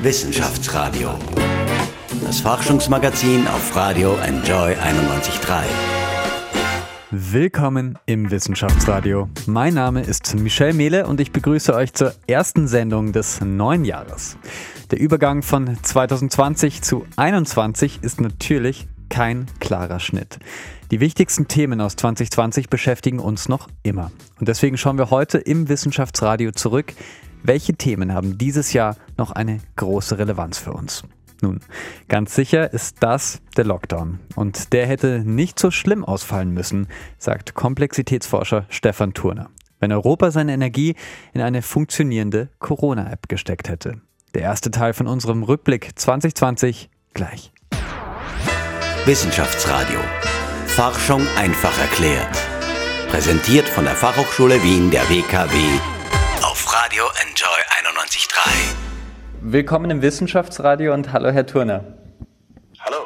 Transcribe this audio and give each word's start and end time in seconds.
Wissenschaftsradio. 0.00 1.10
Das 2.22 2.40
Forschungsmagazin 2.40 3.48
auf 3.48 3.74
Radio 3.74 4.14
Enjoy 4.18 4.74
91.3. 4.74 5.64
Willkommen 7.10 7.98
im 8.06 8.30
Wissenschaftsradio. 8.30 9.28
Mein 9.46 9.74
Name 9.74 10.02
ist 10.02 10.36
Michel 10.36 10.72
Mehle 10.72 11.08
und 11.08 11.20
ich 11.20 11.32
begrüße 11.32 11.74
euch 11.74 11.94
zur 11.94 12.14
ersten 12.28 12.68
Sendung 12.68 13.12
des 13.12 13.40
neuen 13.40 13.84
Jahres. 13.84 14.38
Der 14.92 15.00
Übergang 15.00 15.42
von 15.42 15.76
2020 15.82 16.80
zu 16.82 17.00
2021 17.16 17.98
ist 18.00 18.20
natürlich 18.20 18.86
kein 19.08 19.46
klarer 19.58 19.98
Schnitt. 19.98 20.38
Die 20.92 21.00
wichtigsten 21.00 21.48
Themen 21.48 21.80
aus 21.80 21.96
2020 21.96 22.70
beschäftigen 22.70 23.18
uns 23.18 23.48
noch 23.48 23.66
immer. 23.82 24.12
Und 24.38 24.46
deswegen 24.48 24.78
schauen 24.78 24.96
wir 24.96 25.10
heute 25.10 25.38
im 25.38 25.68
Wissenschaftsradio 25.68 26.52
zurück, 26.52 26.94
welche 27.48 27.74
Themen 27.74 28.14
haben 28.14 28.38
dieses 28.38 28.72
Jahr 28.72 28.94
noch 29.16 29.32
eine 29.32 29.58
große 29.74 30.18
Relevanz 30.18 30.58
für 30.58 30.72
uns. 30.72 31.02
Nun, 31.40 31.60
ganz 32.08 32.34
sicher 32.34 32.72
ist 32.72 32.96
das 33.00 33.40
der 33.56 33.64
Lockdown. 33.64 34.20
Und 34.36 34.72
der 34.72 34.86
hätte 34.86 35.22
nicht 35.24 35.58
so 35.58 35.70
schlimm 35.70 36.04
ausfallen 36.04 36.52
müssen, 36.52 36.88
sagt 37.18 37.54
Komplexitätsforscher 37.54 38.66
Stefan 38.68 39.14
Turner, 39.14 39.48
wenn 39.80 39.92
Europa 39.92 40.30
seine 40.30 40.52
Energie 40.52 40.94
in 41.32 41.40
eine 41.40 41.62
funktionierende 41.62 42.50
Corona-App 42.58 43.28
gesteckt 43.28 43.68
hätte. 43.68 44.00
Der 44.34 44.42
erste 44.42 44.70
Teil 44.70 44.92
von 44.92 45.06
unserem 45.06 45.42
Rückblick 45.42 45.92
2020 45.98 46.90
gleich. 47.14 47.52
Wissenschaftsradio. 49.06 50.00
Forschung 50.66 51.22
einfach 51.36 51.76
erklärt. 51.80 52.36
Präsentiert 53.08 53.68
von 53.68 53.84
der 53.84 53.94
Fachhochschule 53.94 54.62
Wien 54.62 54.90
der 54.90 55.08
WKW 55.08 55.56
auf 56.42 56.72
Radio 56.72 57.04
Enjoy 57.26 57.48
91.3. 57.82 58.50
Willkommen 59.40 59.90
im 59.90 60.02
Wissenschaftsradio 60.02 60.94
und 60.94 61.12
hallo 61.12 61.30
Herr 61.30 61.46
Turner. 61.46 61.84
Hallo. 62.80 62.96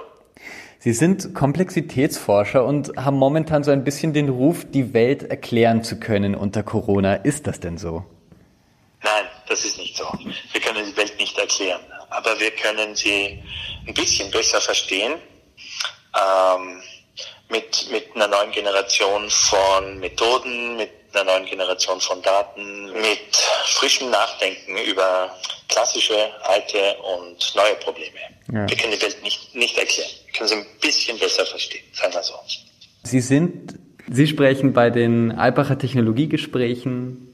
Sie 0.78 0.92
sind 0.92 1.34
Komplexitätsforscher 1.34 2.64
und 2.64 2.97
haben 2.97 3.16
momentan 3.16 3.64
so 3.64 3.70
ein 3.70 3.84
bisschen 3.84 4.12
den 4.12 4.28
Ruf, 4.28 4.64
die 4.69 4.92
Welt 4.92 5.22
erklären 5.22 5.83
zu 5.83 5.98
können 5.98 6.34
unter 6.34 6.62
Corona. 6.62 7.14
Ist 7.14 7.47
das 7.47 7.60
denn 7.60 7.78
so? 7.78 8.05
Nein, 9.03 9.25
das 9.48 9.64
ist 9.64 9.78
nicht 9.78 9.97
so. 9.97 10.05
Wir 10.53 10.60
können 10.60 10.84
die 10.84 10.97
Welt 10.97 11.19
nicht 11.19 11.38
erklären, 11.38 11.80
aber 12.10 12.38
wir 12.38 12.50
können 12.50 12.94
sie 12.94 13.42
ein 13.86 13.94
bisschen 13.94 14.30
besser 14.30 14.60
verstehen 14.60 15.14
ähm, 16.14 16.83
mit, 17.48 17.88
mit 17.91 18.14
einer 18.14 18.28
neuen 18.28 18.50
Generation 18.50 19.28
von 19.30 19.98
Methoden, 20.00 20.77
mit 20.77 21.02
einer 21.14 21.24
neuen 21.24 21.46
Generation 21.46 22.00
von 22.00 22.20
Daten, 22.22 22.86
mit 22.92 23.36
frischem 23.66 24.10
Nachdenken 24.10 24.77
über 24.78 25.34
klassische, 25.69 26.16
alte 26.42 26.96
und 27.16 27.54
neue 27.56 27.74
Probleme. 27.77 28.19
Ja. 28.52 28.69
Wir 28.69 28.77
können 28.77 28.92
die 28.92 29.02
Welt 29.02 29.22
nicht, 29.22 29.54
nicht 29.54 29.78
erklären. 29.78 30.10
Wir 30.27 30.32
können 30.32 30.48
sie 30.48 30.54
ein 30.56 30.66
bisschen 30.80 31.19
besser 31.19 31.46
verstehen, 31.46 31.84
sagen 31.92 32.14
wir 32.14 32.22
so. 32.22 32.34
Sie 33.04 33.20
sind, 33.20 33.78
Sie 34.10 34.27
sprechen 34.27 34.72
bei 34.72 34.91
den 34.91 35.32
Alpacher 35.32 35.78
Technologiegesprächen 35.78 37.28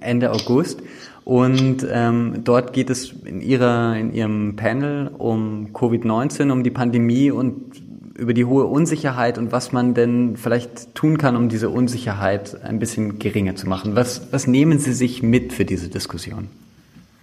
Ende 0.00 0.30
August 0.30 0.80
und 1.24 1.86
ähm, 1.90 2.42
dort 2.44 2.72
geht 2.72 2.90
es 2.90 3.12
in, 3.24 3.40
ihrer, 3.40 3.96
in 3.96 4.12
Ihrem 4.14 4.56
Panel 4.56 5.08
um 5.16 5.72
Covid-19, 5.72 6.50
um 6.52 6.62
die 6.62 6.70
Pandemie 6.70 7.30
und 7.30 7.82
über 8.16 8.34
die 8.34 8.44
hohe 8.44 8.64
Unsicherheit 8.64 9.38
und 9.38 9.52
was 9.52 9.72
man 9.72 9.94
denn 9.94 10.36
vielleicht 10.36 10.94
tun 10.94 11.18
kann, 11.18 11.36
um 11.36 11.48
diese 11.48 11.68
Unsicherheit 11.68 12.62
ein 12.62 12.78
bisschen 12.78 13.18
geringer 13.18 13.56
zu 13.56 13.68
machen. 13.68 13.94
Was, 13.96 14.32
was 14.32 14.46
nehmen 14.46 14.78
Sie 14.78 14.92
sich 14.92 15.22
mit 15.22 15.52
für 15.52 15.64
diese 15.64 15.88
Diskussion? 15.88 16.48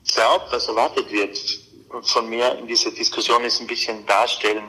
Ich 0.06 0.14
glaube, 0.14 0.46
was 0.52 0.68
erwartet 0.68 1.12
wird 1.12 1.38
von 2.02 2.30
mir 2.30 2.58
in 2.58 2.68
dieser 2.68 2.92
Diskussion 2.92 3.44
ist 3.44 3.62
ein 3.62 3.68
bisschen 3.68 4.06
darstellen, 4.06 4.64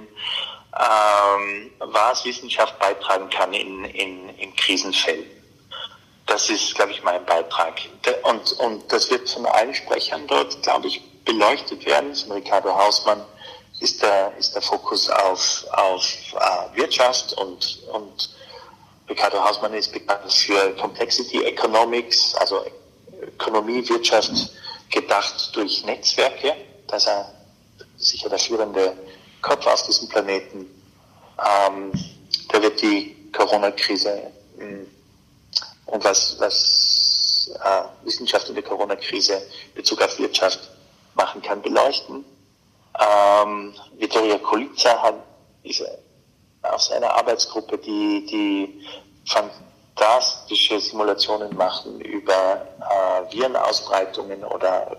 ähm, 0.77 1.71
was 1.79 2.25
Wissenschaft 2.25 2.79
beitragen 2.79 3.29
kann 3.31 3.53
in, 3.53 3.85
in, 3.85 4.29
in 4.31 4.55
Krisenfällen. 4.57 5.25
Das 6.27 6.49
ist, 6.51 6.75
glaube 6.75 6.93
ich, 6.93 7.03
mein 7.03 7.25
Beitrag. 7.25 7.81
Und, 8.23 8.53
und 8.53 8.93
das 8.93 9.11
wird 9.11 9.29
von 9.29 9.47
allen 9.47 9.75
Sprechern 9.75 10.27
dort, 10.27 10.63
glaube 10.63 10.89
ich, 10.89 11.03
beleuchtet 11.25 11.85
werden. 11.87 12.15
Von 12.15 12.33
Ricardo 12.33 12.75
Hausmann 12.75 13.23
ist 13.85 14.01
der, 14.01 14.33
ist 14.39 14.55
der 14.55 14.63
Fokus 14.63 15.11
auf, 15.11 15.67
auf 15.71 16.03
äh, 16.33 16.77
Wirtschaft 16.77 17.35
und, 17.35 17.83
und 17.93 18.31
Ricardo 19.09 19.39
Hausmann 19.45 19.75
ist 19.75 19.93
bekannt 19.93 20.33
für 20.33 20.75
Complexity 20.77 21.45
Economics, 21.45 22.35
also 22.37 22.65
Ökonomie, 23.21 23.87
Wirtschaft 23.87 24.33
gedacht 24.91 25.55
durch 25.55 25.85
Netzwerke. 25.85 26.55
Da 26.87 26.97
ist 26.97 27.07
er 27.07 27.35
sicher 27.99 28.31
der 28.31 28.39
führende 28.39 28.97
Kopf 29.43 29.67
auf 29.67 29.83
diesem 29.83 30.09
Planeten. 30.09 30.67
Ähm, 31.39 31.93
da 32.49 32.63
wird 32.63 32.81
die 32.81 33.15
Corona-Krise 33.33 34.31
hm, 34.57 34.87
und 35.87 36.05
was, 36.05 36.37
was 36.39 37.51
äh, 37.63 38.07
Wissenschaft 38.07 38.49
in 38.49 38.55
der 38.55 38.65
Corona-Krise 38.65 39.35
in 39.35 39.75
Bezug 39.75 40.01
auf 40.01 40.19
Wirtschaft 40.19 40.71
machen 41.15 41.43
kann, 41.43 41.61
beleuchten. 41.61 42.25
Ähm, 43.01 43.75
Vittoria 43.99 44.39
Kolica 44.39 45.03
hat, 45.03 45.15
ist 45.63 45.83
aus 46.63 46.91
einer 46.93 47.13
Arbeitsgruppe, 47.13 47.79
die, 47.79 48.27
die 48.27 48.87
fantastische 49.27 50.81
Simulationen 50.81 51.57
machen 51.57 52.01
über 52.01 52.33
äh, 52.81 53.33
Virenausbreitungen 53.33 54.45
oder 54.45 54.97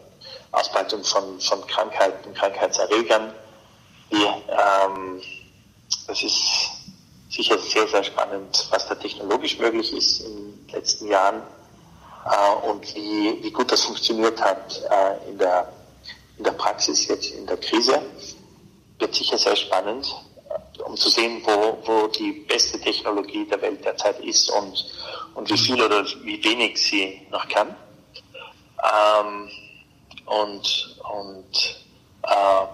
Ausbreitung 0.51 1.03
von, 1.03 1.39
von 1.39 1.65
Krankheiten, 1.67 2.33
Krankheitserregern. 2.33 3.33
Die, 4.11 4.23
ähm, 4.23 5.21
das 6.07 6.21
ist 6.21 6.71
sicher 7.29 7.57
sehr, 7.57 7.87
sehr 7.87 8.03
spannend, 8.03 8.67
was 8.69 8.87
da 8.87 8.95
technologisch 8.95 9.57
möglich 9.59 9.93
ist 9.93 10.21
in 10.21 10.35
den 10.35 10.67
letzten 10.69 11.07
Jahren 11.07 11.41
äh, 12.25 12.67
und 12.67 12.95
wie, 12.95 13.39
wie 13.41 13.51
gut 13.51 13.71
das 13.71 13.81
funktioniert 13.83 14.41
hat 14.41 14.81
äh, 14.89 15.29
in 15.29 15.37
der 15.37 15.67
in 16.37 16.43
der 16.43 16.51
Praxis 16.51 17.07
jetzt 17.07 17.31
in 17.31 17.45
der 17.45 17.57
Krise. 17.57 18.01
Wird 18.99 19.13
sicher 19.13 19.37
sehr 19.37 19.55
spannend, 19.55 20.07
um 20.85 20.95
zu 20.95 21.09
sehen, 21.09 21.41
wo, 21.43 21.77
wo 21.85 22.07
die 22.07 22.31
beste 22.47 22.79
Technologie 22.79 23.45
der 23.45 23.61
Welt 23.61 23.83
derzeit 23.83 24.19
ist 24.21 24.49
und, 24.49 24.85
und 25.35 25.49
wie 25.49 25.57
viel 25.57 25.81
oder 25.81 26.05
wie 26.23 26.41
wenig 26.43 26.77
sie 26.81 27.21
noch 27.29 27.47
kann. 27.49 27.75
Ähm, 28.83 29.49
und 30.25 30.97
und 31.17 31.85
äh, 32.23 32.65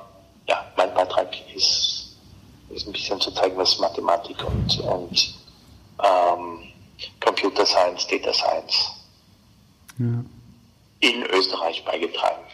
ja, 0.47 0.65
mein 0.75 0.93
Beitrag 0.93 1.29
ist, 1.55 2.15
ist 2.69 2.87
ein 2.87 2.93
bisschen 2.93 3.19
zu 3.19 3.31
zeigen, 3.31 3.57
was 3.57 3.77
Mathematik 3.79 4.37
und, 4.45 4.79
und 4.79 5.33
ähm, 6.03 6.71
Computer 7.19 7.65
Science, 7.65 8.07
Data 8.07 8.33
Science 8.33 8.91
ja. 9.97 10.23
in 10.99 11.23
Österreich 11.25 11.83
beigetragen 11.85 12.50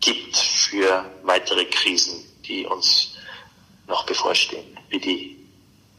gibt 0.00 0.36
für 0.36 1.04
weitere 1.22 1.64
Krisen, 1.66 2.24
die 2.44 2.66
uns 2.66 3.14
noch 3.86 4.04
bevorstehen, 4.04 4.76
wie 4.88 4.98
die 4.98 5.38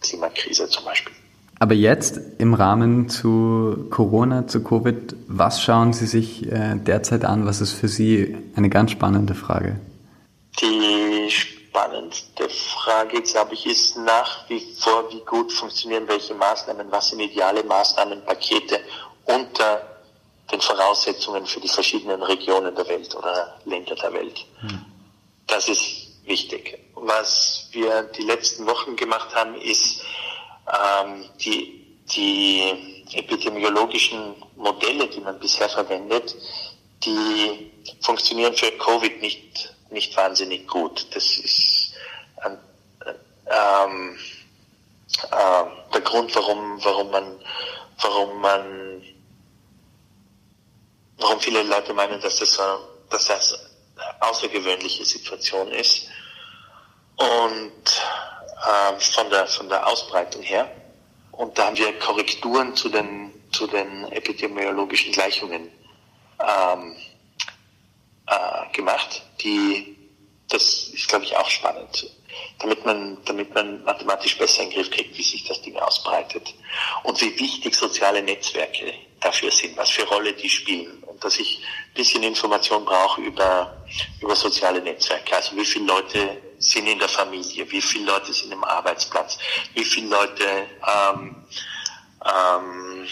Klimakrise 0.01 0.67
zum 0.67 0.83
Beispiel. 0.83 1.15
Aber 1.59 1.75
jetzt 1.75 2.19
im 2.39 2.53
Rahmen 2.53 3.09
zu 3.09 3.87
Corona, 3.89 4.47
zu 4.47 4.63
Covid, 4.63 5.15
was 5.27 5.61
schauen 5.61 5.93
Sie 5.93 6.07
sich 6.07 6.51
äh, 6.51 6.75
derzeit 6.75 7.25
an? 7.25 7.45
Was 7.45 7.61
ist 7.61 7.73
für 7.73 7.87
Sie 7.87 8.35
eine 8.55 8.69
ganz 8.69 8.91
spannende 8.91 9.35
Frage? 9.35 9.79
Die 10.59 11.29
spannendste 11.29 12.49
Frage, 12.49 13.21
glaube 13.21 13.53
ich, 13.53 13.65
ist 13.65 13.97
nach 13.97 14.49
wie 14.49 14.61
vor, 14.77 15.09
wie 15.11 15.21
gut 15.25 15.51
funktionieren 15.51 16.07
welche 16.07 16.33
Maßnahmen, 16.33 16.91
was 16.91 17.09
sind 17.09 17.19
ideale 17.19 17.63
Maßnahmenpakete 17.63 18.79
unter 19.25 19.81
den 20.51 20.61
Voraussetzungen 20.61 21.45
für 21.45 21.59
die 21.59 21.69
verschiedenen 21.69 22.21
Regionen 22.21 22.75
der 22.75 22.87
Welt 22.87 23.15
oder 23.15 23.55
Länder 23.65 23.95
der 23.95 24.13
Welt. 24.13 24.45
Hm. 24.59 24.85
Das 25.47 25.67
ist 25.69 26.07
wichtig. 26.25 26.77
Was 26.95 27.69
wir 27.71 28.03
die 28.03 28.23
letzten 28.23 28.65
Wochen 28.65 28.95
gemacht 28.95 29.33
haben, 29.33 29.55
ist, 29.55 30.01
ähm, 30.67 31.25
die, 31.39 31.97
die 32.15 33.03
epidemiologischen 33.13 34.35
Modelle, 34.55 35.07
die 35.07 35.19
man 35.19 35.39
bisher 35.39 35.69
verwendet, 35.69 36.35
die 37.03 37.71
funktionieren 38.01 38.53
für 38.53 38.71
Covid 38.77 39.21
nicht, 39.21 39.73
nicht 39.89 40.15
wahnsinnig 40.15 40.67
gut. 40.67 41.05
Das 41.13 41.37
ist 41.37 41.93
ähm, 42.45 42.57
ähm, 43.47 44.17
äh, 45.31 45.63
der 45.93 46.01
Grund, 46.01 46.35
warum, 46.35 46.83
warum 46.83 47.11
man, 47.11 47.39
warum 48.01 48.41
man, 48.41 49.03
warum 51.17 51.39
viele 51.39 51.63
Leute 51.63 51.93
meinen, 51.93 52.19
dass 52.21 52.39
das, 52.39 52.59
dass 53.09 53.27
das 53.27 53.59
außergewöhnliche 54.19 55.05
Situation 55.05 55.69
ist. 55.71 56.07
Und 57.15 58.01
äh, 58.63 58.99
von, 58.99 59.29
der, 59.29 59.47
von 59.47 59.69
der 59.69 59.85
Ausbreitung 59.85 60.41
her. 60.41 60.69
Und 61.31 61.57
da 61.57 61.65
haben 61.65 61.77
wir 61.77 61.97
Korrekturen 61.99 62.75
zu 62.75 62.89
den, 62.89 63.31
zu 63.51 63.67
den 63.67 64.05
epidemiologischen 64.11 65.11
Gleichungen 65.11 65.69
ähm, 66.39 66.95
äh, 68.27 68.71
gemacht, 68.73 69.23
die, 69.41 69.97
das 70.49 70.89
ist, 70.93 71.07
glaube 71.07 71.25
ich, 71.25 71.35
auch 71.35 71.49
spannend, 71.49 72.09
damit 72.59 72.85
man, 72.85 73.17
damit 73.25 73.53
man 73.53 73.83
mathematisch 73.83 74.37
besser 74.37 74.63
in 74.63 74.69
den 74.69 74.75
Griff 74.75 74.91
kriegt, 74.91 75.17
wie 75.17 75.23
sich 75.23 75.43
das 75.45 75.61
Ding 75.61 75.75
ausbreitet 75.77 76.53
und 77.03 77.19
wie 77.21 77.37
wichtig 77.39 77.75
soziale 77.75 78.21
Netzwerke 78.21 78.93
dafür 79.19 79.51
sind, 79.51 79.75
was 79.77 79.89
für 79.89 80.03
Rolle 80.03 80.33
die 80.33 80.49
spielen 80.49 81.03
und 81.03 81.23
dass 81.23 81.39
ich 81.39 81.59
ein 81.59 81.93
bisschen 81.95 82.23
Information 82.23 82.85
brauche 82.85 83.21
über, 83.21 83.85
über 84.21 84.35
soziale 84.35 84.81
Netzwerke, 84.81 85.35
also 85.35 85.55
wie 85.55 85.65
viele 85.65 85.85
Leute 85.85 86.41
sind 86.63 86.87
in 86.87 86.97
der 86.97 87.09
Familie, 87.09 87.69
wie 87.69 87.81
viele 87.81 88.05
Leute 88.05 88.33
sind 88.33 88.51
im 88.51 88.63
Arbeitsplatz, 88.63 89.37
wie 89.73 89.83
viele 89.83 90.07
Leute 90.07 90.45
ähm, 90.87 91.35
ähm, 92.25 93.07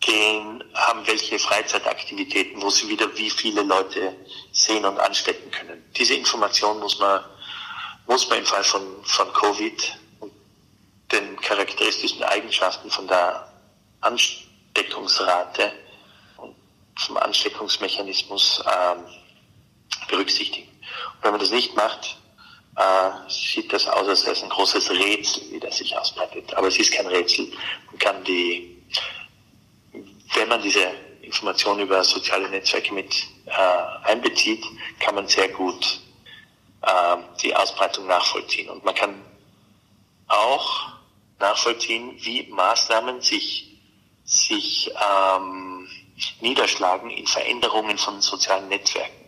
gehen, 0.00 0.64
haben 0.74 1.06
welche 1.06 1.38
Freizeitaktivitäten, 1.38 2.62
wo 2.62 2.70
sie 2.70 2.88
wieder 2.88 3.14
wie 3.16 3.30
viele 3.30 3.62
Leute 3.62 4.16
sehen 4.52 4.84
und 4.84 4.98
anstecken 4.98 5.50
können. 5.50 5.84
Diese 5.96 6.14
Information 6.14 6.78
muss 6.78 6.98
man, 6.98 7.24
muss 8.06 8.28
man 8.28 8.38
im 8.38 8.46
Fall 8.46 8.64
von, 8.64 8.82
von 9.04 9.32
Covid 9.32 9.98
und 10.20 10.32
den 11.12 11.38
charakteristischen 11.40 12.22
Eigenschaften 12.22 12.90
von 12.90 13.06
der 13.08 13.52
Ansteckungsrate 14.00 15.72
und 16.38 16.54
vom 16.96 17.16
Ansteckungsmechanismus 17.16 18.62
ähm, 18.66 19.04
berücksichtigen. 20.08 20.69
Wenn 21.22 21.32
man 21.32 21.40
das 21.40 21.50
nicht 21.50 21.74
macht, 21.76 22.16
äh, 22.76 23.10
sieht 23.28 23.72
das 23.72 23.86
aus, 23.86 24.08
als 24.08 24.22
wäre 24.24 24.32
es 24.32 24.42
ein 24.42 24.48
großes 24.48 24.90
Rätsel, 24.90 25.42
wie 25.50 25.60
das 25.60 25.76
sich 25.76 25.96
ausbreitet. 25.96 26.54
Aber 26.54 26.68
es 26.68 26.78
ist 26.78 26.92
kein 26.92 27.06
Rätsel. 27.06 27.46
Man 27.90 27.98
kann 27.98 28.24
die 28.24 28.80
wenn 30.34 30.48
man 30.48 30.62
diese 30.62 30.90
Informationen 31.22 31.80
über 31.80 32.02
soziale 32.02 32.48
Netzwerke 32.48 32.92
mit 32.94 33.26
äh, 33.46 34.08
einbezieht, 34.08 34.64
kann 34.98 35.14
man 35.14 35.28
sehr 35.28 35.48
gut 35.48 36.00
äh, 36.82 37.16
die 37.42 37.54
Ausbreitung 37.54 38.06
nachvollziehen. 38.06 38.68
Und 38.70 38.84
man 38.84 38.94
kann 38.94 39.14
auch 40.28 40.88
nachvollziehen, 41.38 42.14
wie 42.18 42.48
Maßnahmen 42.50 43.20
sich, 43.20 43.78
sich 44.24 44.90
ähm, 44.90 45.88
niederschlagen 46.40 47.10
in 47.10 47.26
Veränderungen 47.26 47.98
von 47.98 48.20
sozialen 48.20 48.68
Netzwerken 48.68 49.19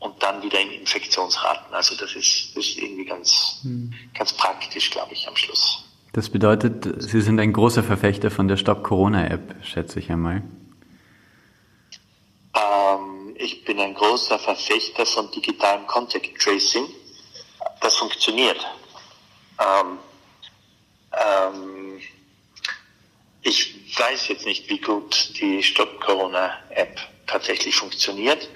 und 0.00 0.22
dann 0.22 0.42
wieder 0.42 0.60
in 0.60 0.72
Infektionsraten. 0.72 1.72
Also 1.72 1.94
das 1.94 2.16
ist, 2.16 2.56
das 2.56 2.66
ist 2.66 2.78
irgendwie 2.78 3.04
ganz, 3.04 3.60
hm. 3.62 3.92
ganz 4.14 4.32
praktisch, 4.32 4.90
glaube 4.90 5.12
ich, 5.12 5.28
am 5.28 5.36
Schluss. 5.36 5.84
Das 6.12 6.28
bedeutet, 6.28 7.02
Sie 7.02 7.20
sind 7.20 7.38
ein 7.38 7.52
großer 7.52 7.84
Verfechter 7.84 8.32
von 8.32 8.48
der 8.48 8.56
Stop 8.56 8.82
Corona 8.82 9.28
App, 9.28 9.54
schätze 9.62 10.00
ich 10.00 10.10
einmal. 10.10 10.42
Ähm, 12.54 13.36
ich 13.36 13.64
bin 13.64 13.78
ein 13.78 13.94
großer 13.94 14.38
Verfechter 14.38 15.06
von 15.06 15.30
digitalem 15.30 15.86
Contact 15.86 16.40
Tracing. 16.40 16.86
Das 17.80 17.96
funktioniert. 17.96 18.58
Ähm, 19.60 19.98
ähm, 21.12 22.00
ich 23.42 23.98
weiß 23.98 24.28
jetzt 24.28 24.46
nicht, 24.46 24.68
wie 24.68 24.80
gut 24.80 25.38
die 25.40 25.62
Stop 25.62 26.00
Corona 26.00 26.58
App 26.70 26.98
tatsächlich 27.26 27.76
funktioniert. 27.76 28.48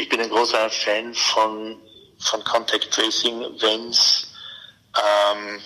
Ich 0.00 0.08
bin 0.08 0.18
ein 0.18 0.30
großer 0.30 0.70
Fan 0.70 1.12
von, 1.12 1.78
von 2.20 2.42
Contact 2.44 2.90
Tracing, 2.90 3.38
wenn 3.60 3.90
es 3.90 4.32
ähm, 4.96 5.60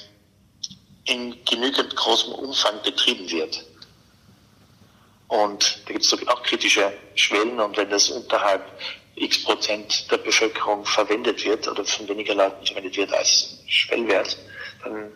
in 1.05 1.45
genügend 1.45 1.95
großem 1.95 2.33
Umfang 2.33 2.83
betrieben 2.83 3.31
wird. 3.31 3.65
Und 5.29 5.83
da 5.87 5.93
gibt 5.93 6.05
es 6.05 6.13
auch 6.27 6.43
kritische 6.43 6.93
Schwellen 7.15 7.61
und 7.61 7.77
wenn 7.77 7.89
das 7.89 8.11
unterhalb 8.11 8.65
x 9.15 9.45
Prozent 9.45 10.11
der 10.11 10.17
Bevölkerung 10.17 10.85
verwendet 10.85 11.45
wird 11.45 11.69
oder 11.69 11.85
von 11.85 12.09
weniger 12.09 12.35
Leuten 12.35 12.67
verwendet 12.67 12.97
wird 12.97 13.13
als 13.13 13.57
Schwellwert, 13.69 14.37
dann 14.83 15.13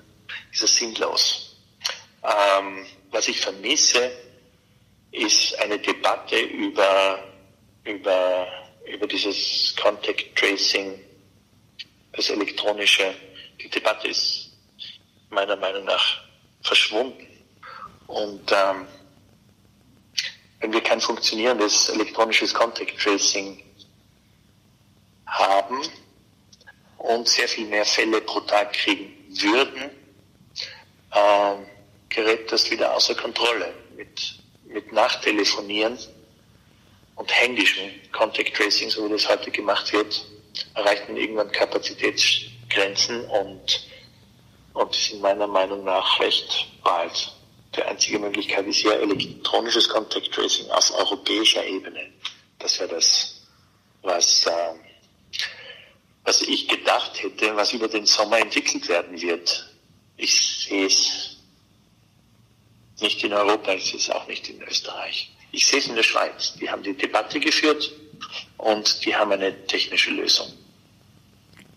ist 0.53 0.63
es 0.63 0.77
sinnlos. 0.77 1.57
Ähm, 2.23 2.87
was 3.11 3.27
ich 3.27 3.41
vermisse, 3.41 4.13
ist 5.11 5.59
eine 5.59 5.81
Debatte 5.81 6.39
über, 6.39 7.19
über, 7.83 8.47
über 8.89 9.07
dieses 9.07 9.75
Contact 9.81 10.37
Tracing, 10.37 10.99
das 12.13 12.31
elektronische. 12.31 13.15
Die 13.61 13.69
Debatte 13.69 14.09
ist 14.09 14.51
meiner 15.31 15.57
Meinung 15.57 15.85
nach 15.85 16.21
verschwunden. 16.63 17.27
Und 18.07 18.51
ähm, 18.51 18.87
wenn 20.61 20.73
wir 20.73 20.81
kein 20.81 21.01
funktionierendes 21.01 21.91
elektronisches 21.91 22.53
Contact 22.55 22.99
Tracing 22.99 23.63
haben 25.27 25.83
und 26.99 27.29
sehr 27.29 27.49
viel 27.49 27.67
mehr 27.67 27.85
Fälle 27.85 28.21
pro 28.23 28.41
Tag 28.41 28.73
kriegen 28.73 29.15
würden, 29.29 29.91
äh, 31.13 31.55
gerät 32.09 32.51
das 32.51 32.71
wieder 32.71 32.95
außer 32.95 33.15
Kontrolle. 33.15 33.75
Mit, 33.97 34.39
mit 34.65 34.93
Nachtelefonieren 34.93 35.99
und 37.19 37.31
händischem 37.31 37.91
Contact 38.13 38.57
Tracing, 38.57 38.91
so 38.91 39.05
wie 39.05 39.13
das 39.13 39.29
heute 39.29 39.51
gemacht 39.51 39.93
wird, 39.93 40.25
erreicht 40.75 41.09
man 41.09 41.19
irgendwann 41.19 41.53
Kapazitätsgrenzen 41.53 43.25
und 43.27 43.87
und 44.75 44.95
die 44.95 45.11
sind 45.11 45.21
meiner 45.21 45.49
Meinung 45.49 45.83
nach 45.83 46.21
recht 46.21 46.69
bald. 46.85 47.33
Die 47.75 47.83
einzige 47.83 48.21
Möglichkeit 48.21 48.65
ist 48.67 48.83
ja 48.83 48.93
elektronisches 48.93 49.89
Contact 49.89 50.33
Tracing 50.33 50.71
auf 50.71 50.95
europäischer 50.95 51.67
Ebene. 51.67 52.13
Das 52.61 52.79
wäre 52.79 52.91
das, 52.91 53.43
was, 54.03 54.47
äh, 54.47 54.75
was 56.23 56.43
ich 56.43 56.69
gedacht 56.69 57.21
hätte, 57.21 57.57
was 57.57 57.73
über 57.73 57.89
den 57.89 58.07
Sommer 58.07 58.39
entwickelt 58.39 58.89
werden 58.89 59.21
wird. 59.21 59.69
Ich 60.17 60.67
sehe 60.69 60.87
es 60.87 61.39
nicht 63.01 63.25
in 63.25 63.33
Europa, 63.33 63.73
ich 63.73 63.87
sehe 63.91 63.99
es 63.99 64.11
auch 64.11 64.29
nicht 64.29 64.49
in 64.49 64.63
Österreich. 64.63 65.33
Ich 65.51 65.67
sehe 65.67 65.79
es 65.79 65.87
in 65.87 65.97
der 65.97 66.03
Schweiz. 66.03 66.55
Die 66.61 66.71
haben 66.71 66.83
die 66.83 66.95
Debatte 66.95 67.41
geführt 67.41 67.93
und 68.59 69.05
die 69.05 69.15
haben 69.15 69.33
eine 69.33 69.67
technische 69.67 70.11
Lösung. 70.11 70.49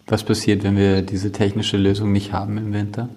Was 0.07 0.24
passiert, 0.24 0.63
wenn 0.63 0.75
wir 0.75 1.01
diese 1.01 1.31
technische 1.31 1.77
Lösung 1.77 2.12
nicht 2.12 2.34
haben 2.34 2.57
im 2.57 2.74
Winter? 2.74 3.10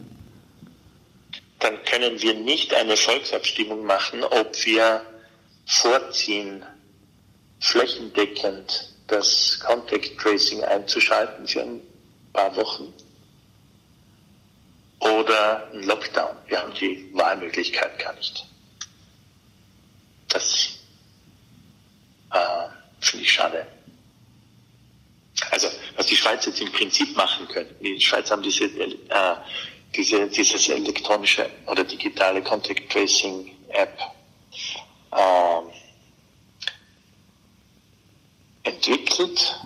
Dann 1.58 1.82
können 1.84 2.20
wir 2.22 2.34
nicht 2.34 2.72
eine 2.74 2.96
Volksabstimmung 2.96 3.84
machen, 3.84 4.22
ob 4.22 4.54
wir 4.64 5.02
vorziehen, 5.66 6.62
flächendeckend 7.60 8.92
das 9.06 9.58
Contact 9.60 10.18
Tracing 10.18 10.62
einzuschalten 10.62 11.46
für 11.46 11.62
ein 11.62 11.80
paar 12.32 12.54
Wochen 12.56 12.92
oder 15.00 15.68
ein 15.72 15.82
Lockdown. 15.84 16.36
Wir 16.46 16.60
haben 16.60 16.72
die 16.74 17.08
Wahlmöglichkeit 17.12 17.98
gar 17.98 18.14
nicht. 18.14 18.46
Das 20.34 20.80
äh, 22.32 22.68
finde 23.00 23.24
ich 23.24 23.32
schade. 23.32 23.66
Also 25.50 25.68
was 25.96 26.06
die 26.06 26.16
Schweiz 26.16 26.44
jetzt 26.44 26.60
im 26.60 26.72
Prinzip 26.72 27.16
machen 27.16 27.46
könnte. 27.46 27.72
Die 27.80 28.00
Schweiz 28.00 28.30
haben 28.32 28.42
diese, 28.42 28.64
äh, 28.64 29.36
diese, 29.94 30.26
dieses 30.26 30.68
elektronische 30.68 31.48
oder 31.66 31.84
digitale 31.84 32.42
Contact 32.42 32.90
Tracing 32.90 33.54
App 33.68 33.96
äh, 35.12 35.60
entwickelt 38.64 39.60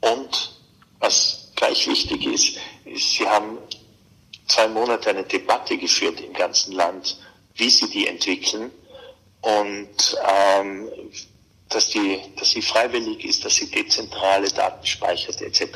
und 0.00 0.52
was 1.00 1.52
gleich 1.54 1.86
wichtig 1.86 2.24
ist, 2.24 2.58
ist, 2.86 3.12
sie 3.12 3.28
haben 3.28 3.58
zwei 4.46 4.68
Monate 4.68 5.10
eine 5.10 5.24
Debatte 5.24 5.76
geführt 5.76 6.20
im 6.22 6.32
ganzen 6.32 6.72
Land, 6.72 7.18
wie 7.56 7.68
sie 7.68 7.90
die 7.90 8.06
entwickeln 8.06 8.70
und 9.44 10.16
ähm, 10.26 10.88
dass 11.68 11.88
die, 11.90 12.20
dass 12.36 12.50
sie 12.50 12.62
freiwillig 12.62 13.24
ist, 13.24 13.44
dass 13.44 13.56
sie 13.56 13.70
dezentrale 13.70 14.48
Daten 14.48 14.86
speichert 14.86 15.40
etc. 15.42 15.66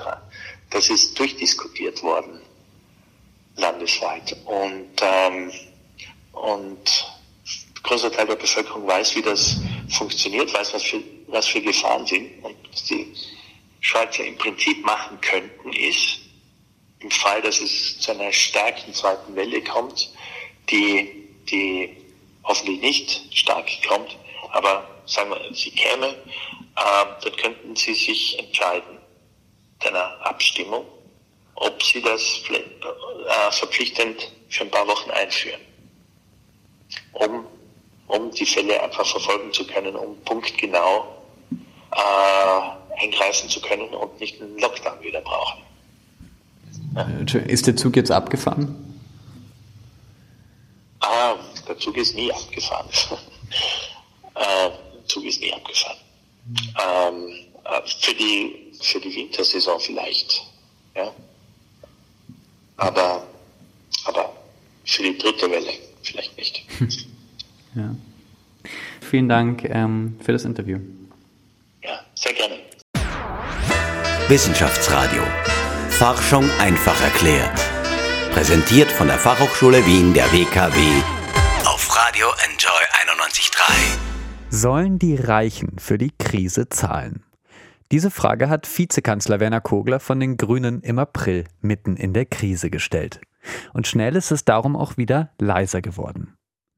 Das 0.70 0.88
ist 0.88 1.18
durchdiskutiert 1.18 2.02
worden 2.02 2.40
landesweit 3.56 4.36
und 4.44 4.90
ähm, 5.02 5.52
und 6.32 7.06
großer 7.82 8.12
Teil 8.12 8.26
der 8.26 8.36
Bevölkerung 8.36 8.86
weiß, 8.86 9.16
wie 9.16 9.22
das 9.22 9.56
funktioniert, 9.90 10.52
weiß, 10.52 10.74
was 10.74 10.82
für, 10.82 11.02
was 11.26 11.46
für 11.46 11.60
Gefahren 11.60 12.06
sind 12.06 12.44
und 12.44 12.56
was 12.70 12.84
die 12.84 13.12
Schweizer 13.80 14.24
im 14.24 14.36
Prinzip 14.36 14.84
machen 14.84 15.20
könnten, 15.20 15.72
ist, 15.72 16.20
im 17.00 17.10
Fall, 17.10 17.40
dass 17.42 17.60
es 17.60 18.00
zu 18.00 18.10
einer 18.12 18.32
starken 18.32 18.92
zweiten 18.92 19.34
Welle 19.36 19.62
kommt, 19.62 20.12
die, 20.68 21.28
die 21.50 21.96
hoffentlich 22.48 22.80
nicht 22.80 23.36
stark 23.36 23.66
kommt, 23.86 24.16
aber 24.50 24.84
sagen 25.06 25.30
wir, 25.30 25.54
sie 25.54 25.70
käme, 25.70 26.08
äh, 26.08 27.04
dann 27.22 27.36
könnten 27.36 27.76
Sie 27.76 27.94
sich 27.94 28.38
entscheiden, 28.38 28.98
einer 29.86 30.26
Abstimmung, 30.26 30.84
ob 31.54 31.82
Sie 31.82 32.02
das 32.02 32.42
äh, 32.50 33.52
verpflichtend 33.52 34.32
für 34.48 34.64
ein 34.64 34.70
paar 34.70 34.86
Wochen 34.86 35.10
einführen, 35.10 35.60
um, 37.12 37.46
um 38.08 38.30
die 38.32 38.46
Fälle 38.46 38.82
einfach 38.82 39.06
verfolgen 39.06 39.52
zu 39.52 39.66
können, 39.66 39.94
um 39.94 40.16
punktgenau 40.22 41.06
äh, 41.92 43.02
eingreifen 43.02 43.48
zu 43.48 43.60
können 43.60 43.88
und 43.88 44.20
nicht 44.20 44.40
einen 44.40 44.58
Lockdown 44.58 45.00
wieder 45.02 45.20
brauchen. 45.20 45.62
Ja. 46.94 47.40
Ist 47.40 47.66
der 47.66 47.76
Zug 47.76 47.96
jetzt 47.96 48.10
abgefahren? 48.10 48.84
Ah, 51.00 51.36
der 51.68 51.78
Zug 51.78 51.96
ist 51.96 52.14
nie 52.14 52.32
abgefahren. 52.32 52.88
äh, 54.34 54.70
der 54.94 55.06
Zug 55.06 55.24
ist 55.24 55.40
nie 55.40 55.52
abgefahren. 55.52 55.98
Ähm, 56.56 57.30
äh, 57.64 57.86
für, 57.86 58.14
die, 58.14 58.72
für 58.80 59.00
die 59.00 59.14
Wintersaison 59.14 59.78
vielleicht. 59.78 60.42
Ja. 60.96 61.12
Aber, 62.78 63.26
aber 64.04 64.32
für 64.84 65.02
die 65.02 65.18
dritte 65.18 65.50
Welle 65.50 65.72
vielleicht 66.02 66.36
nicht. 66.36 66.64
Ja. 67.74 67.94
Vielen 69.02 69.28
Dank 69.28 69.62
ähm, 69.64 70.18
für 70.24 70.32
das 70.32 70.44
Interview. 70.46 70.78
Ja, 71.84 72.00
sehr 72.14 72.32
gerne. 72.32 72.56
Wissenschaftsradio. 74.26 75.22
Forschung 75.90 76.50
einfach 76.58 77.00
erklärt. 77.02 77.60
Präsentiert 78.32 78.90
von 78.90 79.06
der 79.06 79.18
Fachhochschule 79.18 79.84
Wien 79.86 80.14
der 80.14 80.32
WKW 80.32 81.17
Sollen 84.50 84.98
die 84.98 85.14
Reichen 85.14 85.78
für 85.78 85.98
die 85.98 86.10
Krise 86.10 86.70
zahlen? 86.70 87.22
Diese 87.92 88.10
Frage 88.10 88.48
hat 88.48 88.66
Vizekanzler 88.66 89.40
Werner 89.40 89.60
Kogler 89.60 90.00
von 90.00 90.18
den 90.18 90.38
Grünen 90.38 90.80
im 90.80 90.98
April 90.98 91.44
mitten 91.60 91.96
in 91.96 92.14
der 92.14 92.24
Krise 92.24 92.70
gestellt. 92.70 93.20
Und 93.74 93.86
schnell 93.86 94.16
ist 94.16 94.30
es 94.30 94.46
darum 94.46 94.74
auch 94.74 94.96
wieder 94.96 95.30
leiser 95.38 95.82
geworden. 95.82 96.34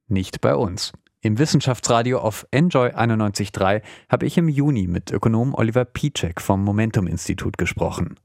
Nicht 0.09 0.41
bei 0.41 0.57
uns. 0.57 0.93
Im 1.23 1.39
Wissenschaftsradio 1.39 2.19
auf 2.19 2.45
Enjoy 2.51 2.89
91.3 2.89 3.83
habe 4.09 4.27
ich 4.27 4.37
im 4.37 4.49
Juni 4.49 4.89
mit 4.89 5.13
Ökonom 5.13 5.55
Oliver 5.55 5.85
Piczek 5.85 6.41
vom 6.41 6.65
Momentum 6.65 7.07
Institut 7.07 7.57
gesprochen. 7.57 8.19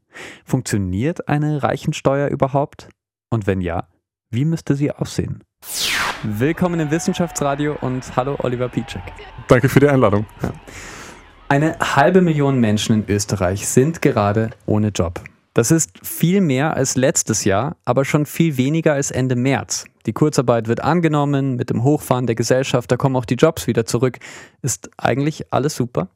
Funktioniert 0.43 1.27
eine 1.27 1.61
Reichensteuer 1.61 2.29
überhaupt? 2.29 2.89
Und 3.29 3.45
wenn 3.45 3.61
ja, 3.61 3.89
wie 4.31 4.45
müsste 4.45 4.75
sie 4.75 4.91
aussehen? 4.91 5.43
Willkommen 6.27 6.79
im 6.79 6.89
Wissenschaftsradio 6.89 7.77
und 7.81 8.15
hallo 8.15 8.35
Oliver 8.39 8.67
Piczek. 8.67 9.03
Danke 9.47 9.69
für 9.69 9.79
die 9.79 9.87
Einladung. 9.87 10.25
Ja. 10.41 10.53
Eine 11.49 11.77
halbe 11.79 12.21
Million 12.21 12.59
Menschen 12.59 12.95
in 12.95 13.13
Österreich 13.13 13.67
sind 13.67 14.01
gerade 14.01 14.49
ohne 14.65 14.87
Job. 14.87 15.21
Das 15.53 15.69
ist 15.69 15.91
viel 16.03 16.41
mehr 16.41 16.75
als 16.75 16.95
letztes 16.95 17.43
Jahr, 17.43 17.75
aber 17.85 18.05
schon 18.05 18.25
viel 18.25 18.57
weniger 18.57 18.93
als 18.93 19.11
Ende 19.11 19.35
März. 19.35 19.85
Die 20.07 20.13
Kurzarbeit 20.13 20.67
wird 20.67 20.83
angenommen, 20.83 21.57
mit 21.57 21.69
dem 21.69 21.83
Hochfahren 21.83 22.25
der 22.25 22.35
Gesellschaft, 22.35 22.91
da 22.91 22.97
kommen 22.97 23.15
auch 23.15 23.25
die 23.25 23.35
Jobs 23.35 23.67
wieder 23.67 23.85
zurück. 23.85 24.17
Ist 24.63 24.89
eigentlich 24.97 25.53
alles 25.53 25.75
super? 25.75 26.07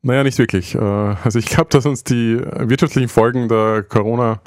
Naja, 0.00 0.24
nicht 0.24 0.38
wirklich. 0.38 0.74
Äh, 0.74 0.78
also 0.78 1.38
ich 1.38 1.46
glaube, 1.46 1.68
dass 1.68 1.84
uns 1.84 2.02
die 2.02 2.40
wirtschaftlichen 2.40 3.10
Folgen 3.10 3.48
der 3.48 3.82
Corona- 3.82 4.40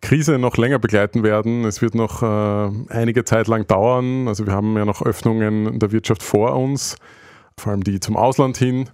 Krise 0.00 0.38
noch 0.38 0.56
länger 0.56 0.78
begleiten 0.78 1.22
werden. 1.22 1.64
Es 1.64 1.82
wird 1.82 1.94
noch 1.94 2.22
äh, 2.22 2.70
einige 2.88 3.24
Zeit 3.24 3.48
lang 3.48 3.66
dauern. 3.66 4.28
Also 4.28 4.46
wir 4.46 4.52
haben 4.52 4.76
ja 4.76 4.84
noch 4.84 5.02
Öffnungen 5.02 5.78
der 5.78 5.92
Wirtschaft 5.92 6.22
vor 6.22 6.56
uns, 6.56 6.96
vor 7.58 7.72
allem 7.72 7.84
die 7.84 8.00
zum 8.00 8.16
Ausland 8.16 8.56
hin, 8.56 8.88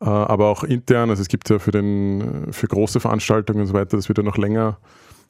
äh, 0.00 0.06
aber 0.06 0.48
auch 0.48 0.64
intern. 0.64 1.10
Also 1.10 1.22
es 1.22 1.28
gibt 1.28 1.48
ja 1.50 1.58
für, 1.58 1.70
den, 1.70 2.48
für 2.52 2.66
große 2.66 3.00
Veranstaltungen 3.00 3.60
und 3.60 3.66
so 3.66 3.74
weiter, 3.74 3.96
das 3.96 4.08
wird 4.08 4.18
ja 4.18 4.24
noch 4.24 4.38
länger 4.38 4.78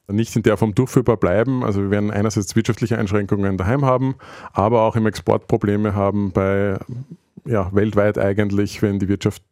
nicht 0.07 0.35
in 0.35 0.43
der 0.43 0.57
Form 0.57 0.75
durchführbar 0.75 1.17
bleiben. 1.17 1.63
Also 1.63 1.81
wir 1.81 1.91
werden 1.91 2.11
einerseits 2.11 2.55
wirtschaftliche 2.55 2.97
Einschränkungen 2.97 3.57
daheim 3.57 3.85
haben, 3.85 4.15
aber 4.51 4.81
auch 4.81 4.95
im 4.95 5.05
Export 5.05 5.47
Probleme 5.47 5.93
haben 5.95 6.31
bei 6.31 6.77
ja, 7.45 7.73
weltweit 7.73 8.17
eigentlich, 8.17 8.81
wenn 8.81 8.99
die 8.99 9.07
Wirtschaft, 9.07 9.43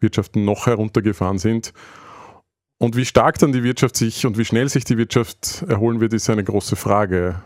Wirtschaften 0.00 0.44
noch 0.44 0.66
heruntergefahren 0.66 1.38
sind. 1.38 1.72
Und 2.78 2.96
wie 2.96 3.04
stark 3.04 3.38
dann 3.38 3.52
die 3.52 3.64
Wirtschaft 3.64 3.96
sich 3.96 4.24
und 4.24 4.38
wie 4.38 4.44
schnell 4.44 4.68
sich 4.68 4.84
die 4.84 4.96
Wirtschaft 4.96 5.64
erholen 5.68 6.00
wird, 6.00 6.12
ist 6.14 6.30
eine 6.30 6.44
große 6.44 6.76
Frage. 6.76 7.42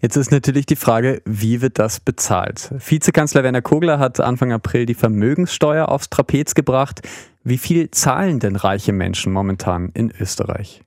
Jetzt 0.00 0.16
ist 0.16 0.30
natürlich 0.30 0.66
die 0.66 0.76
Frage, 0.76 1.22
wie 1.24 1.62
wird 1.62 1.78
das 1.78 2.00
bezahlt? 2.00 2.70
Vizekanzler 2.76 3.42
Werner 3.42 3.62
Kogler 3.62 3.98
hat 3.98 4.20
Anfang 4.20 4.52
April 4.52 4.84
die 4.84 4.94
Vermögenssteuer 4.94 5.88
aufs 5.88 6.10
Trapez 6.10 6.54
gebracht. 6.54 7.00
Wie 7.44 7.58
viel 7.58 7.90
zahlen 7.90 8.38
denn 8.38 8.56
reiche 8.56 8.92
Menschen 8.92 9.32
momentan 9.32 9.90
in 9.94 10.12
Österreich? 10.20 10.82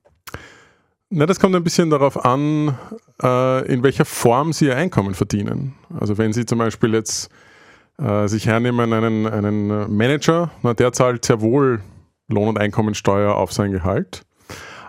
Na, 1.08 1.26
das 1.26 1.40
kommt 1.40 1.54
ein 1.54 1.64
bisschen 1.64 1.90
darauf 1.90 2.24
an, 2.24 2.76
äh, 3.22 3.72
in 3.72 3.82
welcher 3.82 4.04
Form 4.04 4.52
sie 4.52 4.66
ihr 4.66 4.76
Einkommen 4.76 5.14
verdienen. 5.14 5.74
Also 5.98 6.18
wenn 6.18 6.32
Sie 6.32 6.44
zum 6.46 6.58
Beispiel 6.58 6.92
jetzt 6.94 7.30
äh, 7.98 8.26
sich 8.26 8.46
hernehmen, 8.46 8.92
einen, 8.92 9.26
einen 9.26 9.96
Manager, 9.96 10.50
na, 10.62 10.74
der 10.74 10.92
zahlt 10.92 11.24
sehr 11.24 11.40
wohl 11.40 11.80
Lohn- 12.28 12.48
und 12.48 12.58
Einkommensteuer 12.58 13.34
auf 13.34 13.52
sein 13.52 13.72
Gehalt. 13.72 14.22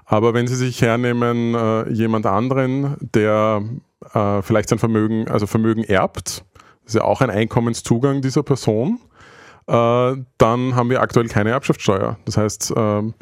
Aber 0.06 0.34
wenn 0.34 0.48
Sie 0.48 0.56
sich 0.56 0.82
hernehmen, 0.82 1.54
äh, 1.54 1.90
jemand 1.90 2.26
anderen, 2.26 2.96
der 3.00 3.64
äh, 4.14 4.42
vielleicht 4.42 4.70
sein 4.70 4.80
Vermögen, 4.80 5.28
also 5.28 5.48
Vermögen 5.48 5.84
erbt, 5.84 6.46
das 6.84 6.94
ist 6.94 6.96
ja 6.96 7.04
auch 7.04 7.22
ein 7.22 7.30
Einkommenszugang 7.30 8.22
dieser 8.22 8.44
Person, 8.44 9.00
äh, 9.68 10.16
dann 10.38 10.76
haben 10.76 10.90
wir 10.90 11.02
aktuell 11.02 11.28
keine 11.28 11.50
Erbschaftssteuer. 11.50 12.18
Das 12.24 12.38
heißt, 12.38 12.74
ähm, 12.76 13.14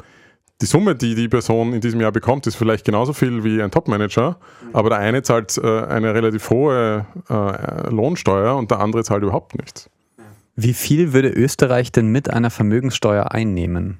die 0.62 0.66
Summe, 0.66 0.94
die 0.94 1.14
die 1.14 1.28
Person 1.28 1.72
in 1.74 1.80
diesem 1.80 2.00
Jahr 2.00 2.12
bekommt, 2.12 2.46
ist 2.46 2.54
vielleicht 2.54 2.84
genauso 2.84 3.12
viel 3.12 3.44
wie 3.44 3.60
ein 3.60 3.70
Topmanager, 3.70 4.38
aber 4.72 4.88
der 4.88 4.98
eine 4.98 5.22
zahlt 5.22 5.58
äh, 5.58 5.82
eine 5.82 6.14
relativ 6.14 6.48
hohe 6.48 7.04
äh, 7.28 7.90
Lohnsteuer 7.90 8.56
und 8.56 8.70
der 8.70 8.80
andere 8.80 9.04
zahlt 9.04 9.22
überhaupt 9.22 9.58
nichts. 9.58 9.90
Wie 10.54 10.72
viel 10.72 11.12
würde 11.12 11.28
Österreich 11.28 11.92
denn 11.92 12.08
mit 12.08 12.30
einer 12.30 12.50
Vermögenssteuer 12.50 13.32
einnehmen? 13.32 13.98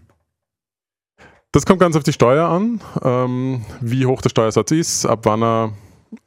Das 1.53 1.65
kommt 1.65 1.81
ganz 1.81 1.97
auf 1.97 2.03
die 2.03 2.13
Steuer 2.13 2.49
an, 2.49 2.81
ähm, 3.03 3.65
wie 3.81 4.07
hoch 4.07 4.21
der 4.21 4.29
Steuersatz 4.29 4.71
ist, 4.73 5.07
ab 5.07 5.21
wann 5.23 5.43
er, 5.43 5.73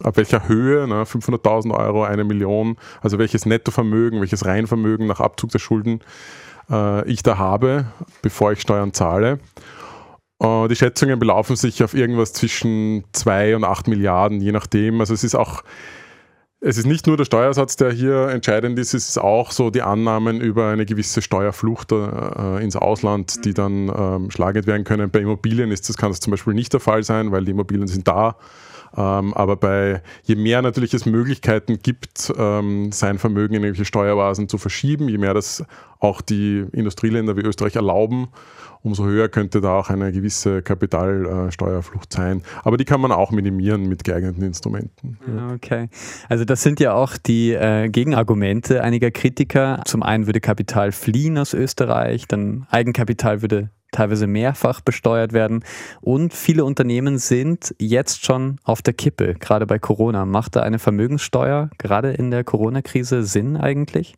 ab 0.03 0.17
welcher 0.17 0.47
Höhe, 0.47 0.87
ne, 0.87 1.03
500.000 1.03 1.71
Euro, 1.71 2.03
eine 2.03 2.23
Million, 2.23 2.77
also 3.01 3.19
welches 3.19 3.45
Nettovermögen, 3.45 4.21
welches 4.21 4.45
Reinvermögen 4.45 5.07
nach 5.07 5.19
Abzug 5.19 5.51
der 5.51 5.59
Schulden 5.59 5.99
äh, 6.69 7.07
ich 7.07 7.21
da 7.21 7.37
habe, 7.37 7.85
bevor 8.21 8.51
ich 8.53 8.61
Steuern 8.61 8.93
zahle. 8.93 9.39
Äh, 10.41 10.67
die 10.67 10.75
Schätzungen 10.75 11.19
belaufen 11.19 11.55
sich 11.55 11.83
auf 11.83 11.93
irgendwas 11.93 12.33
zwischen 12.33 13.03
2 13.11 13.55
und 13.55 13.63
8 13.63 13.87
Milliarden, 13.87 14.41
je 14.41 14.51
nachdem. 14.51 14.99
Also 14.99 15.13
es 15.13 15.23
ist 15.23 15.35
auch 15.35 15.63
es 16.61 16.77
ist 16.77 16.85
nicht 16.85 17.07
nur 17.07 17.15
der 17.15 17.23
Steuersatz, 17.23 17.77
der 17.77 17.91
hier 17.91 18.27
entscheidend 18.29 18.77
ist, 18.79 18.93
es 18.93 19.09
ist 19.09 19.17
auch 19.17 19.51
so 19.51 19.69
die 19.69 19.81
Annahmen 19.81 20.41
über 20.41 20.69
eine 20.69 20.85
gewisse 20.85 21.21
Steuerflucht 21.21 21.91
äh, 21.91 22.61
ins 22.61 22.75
Ausland, 22.75 23.45
die 23.45 23.53
dann 23.53 23.89
ähm, 23.95 24.29
schlagend 24.29 24.67
werden 24.67 24.83
können. 24.83 25.09
Bei 25.09 25.19
Immobilien 25.19 25.71
ist 25.71 25.87
das, 25.87 25.95
kann 25.95 26.11
das 26.11 26.19
zum 26.19 26.31
Beispiel 26.31 26.53
nicht 26.53 26.73
der 26.73 26.81
Fall 26.81 27.03
sein, 27.03 27.31
weil 27.31 27.45
die 27.45 27.51
Immobilien 27.51 27.87
sind 27.87 28.07
da. 28.07 28.35
Ähm, 28.97 29.33
aber 29.33 29.55
bei 29.55 30.01
je 30.23 30.35
mehr 30.35 30.61
natürlich 30.61 30.93
es 30.93 31.05
Möglichkeiten 31.05 31.79
gibt, 31.79 32.33
ähm, 32.37 32.91
sein 32.91 33.17
Vermögen 33.17 33.55
in 33.55 33.63
irgendwelche 33.63 33.85
Steuerbasen 33.85 34.49
zu 34.49 34.57
verschieben, 34.57 35.09
je 35.09 35.17
mehr 35.17 35.33
das 35.33 35.63
auch 35.99 36.21
die 36.21 36.65
Industrieländer 36.71 37.35
wie 37.37 37.41
Österreich 37.41 37.75
erlauben, 37.75 38.29
umso 38.81 39.05
höher 39.05 39.27
könnte 39.27 39.59
da 39.61 39.77
auch 39.77 39.89
eine 39.89 40.11
gewisse 40.11 40.61
Kapitalsteuerflucht 40.61 42.13
sein. 42.13 42.41
Aber 42.63 42.77
die 42.77 42.85
kann 42.85 43.01
man 43.01 43.11
auch 43.11 43.31
minimieren 43.31 43.89
mit 43.89 44.03
geeigneten 44.03 44.41
Instrumenten. 44.41 45.17
Okay. 45.53 45.89
Also 46.29 46.45
das 46.45 46.63
sind 46.63 46.79
ja 46.79 46.93
auch 46.93 47.17
die 47.17 47.51
äh, 47.51 47.89
Gegenargumente 47.89 48.81
einiger 48.81 49.11
Kritiker. 49.11 49.81
Zum 49.85 50.03
einen 50.03 50.25
würde 50.25 50.39
Kapital 50.39 50.91
fliehen 50.91 51.37
aus 51.37 51.53
Österreich, 51.53 52.27
dann 52.27 52.65
Eigenkapital 52.69 53.41
würde 53.41 53.69
teilweise 53.91 54.27
mehrfach 54.27 54.81
besteuert 54.81 55.33
werden. 55.33 55.63
Und 56.01 56.33
viele 56.33 56.65
Unternehmen 56.65 57.17
sind 57.17 57.75
jetzt 57.79 58.25
schon 58.25 58.59
auf 58.63 58.81
der 58.81 58.93
Kippe, 58.93 59.35
gerade 59.35 59.65
bei 59.65 59.79
Corona. 59.79 60.25
Macht 60.25 60.55
da 60.55 60.61
eine 60.61 60.79
Vermögenssteuer 60.79 61.69
gerade 61.77 62.11
in 62.11 62.31
der 62.31 62.43
Corona-Krise 62.43 63.23
Sinn 63.23 63.57
eigentlich? 63.57 64.15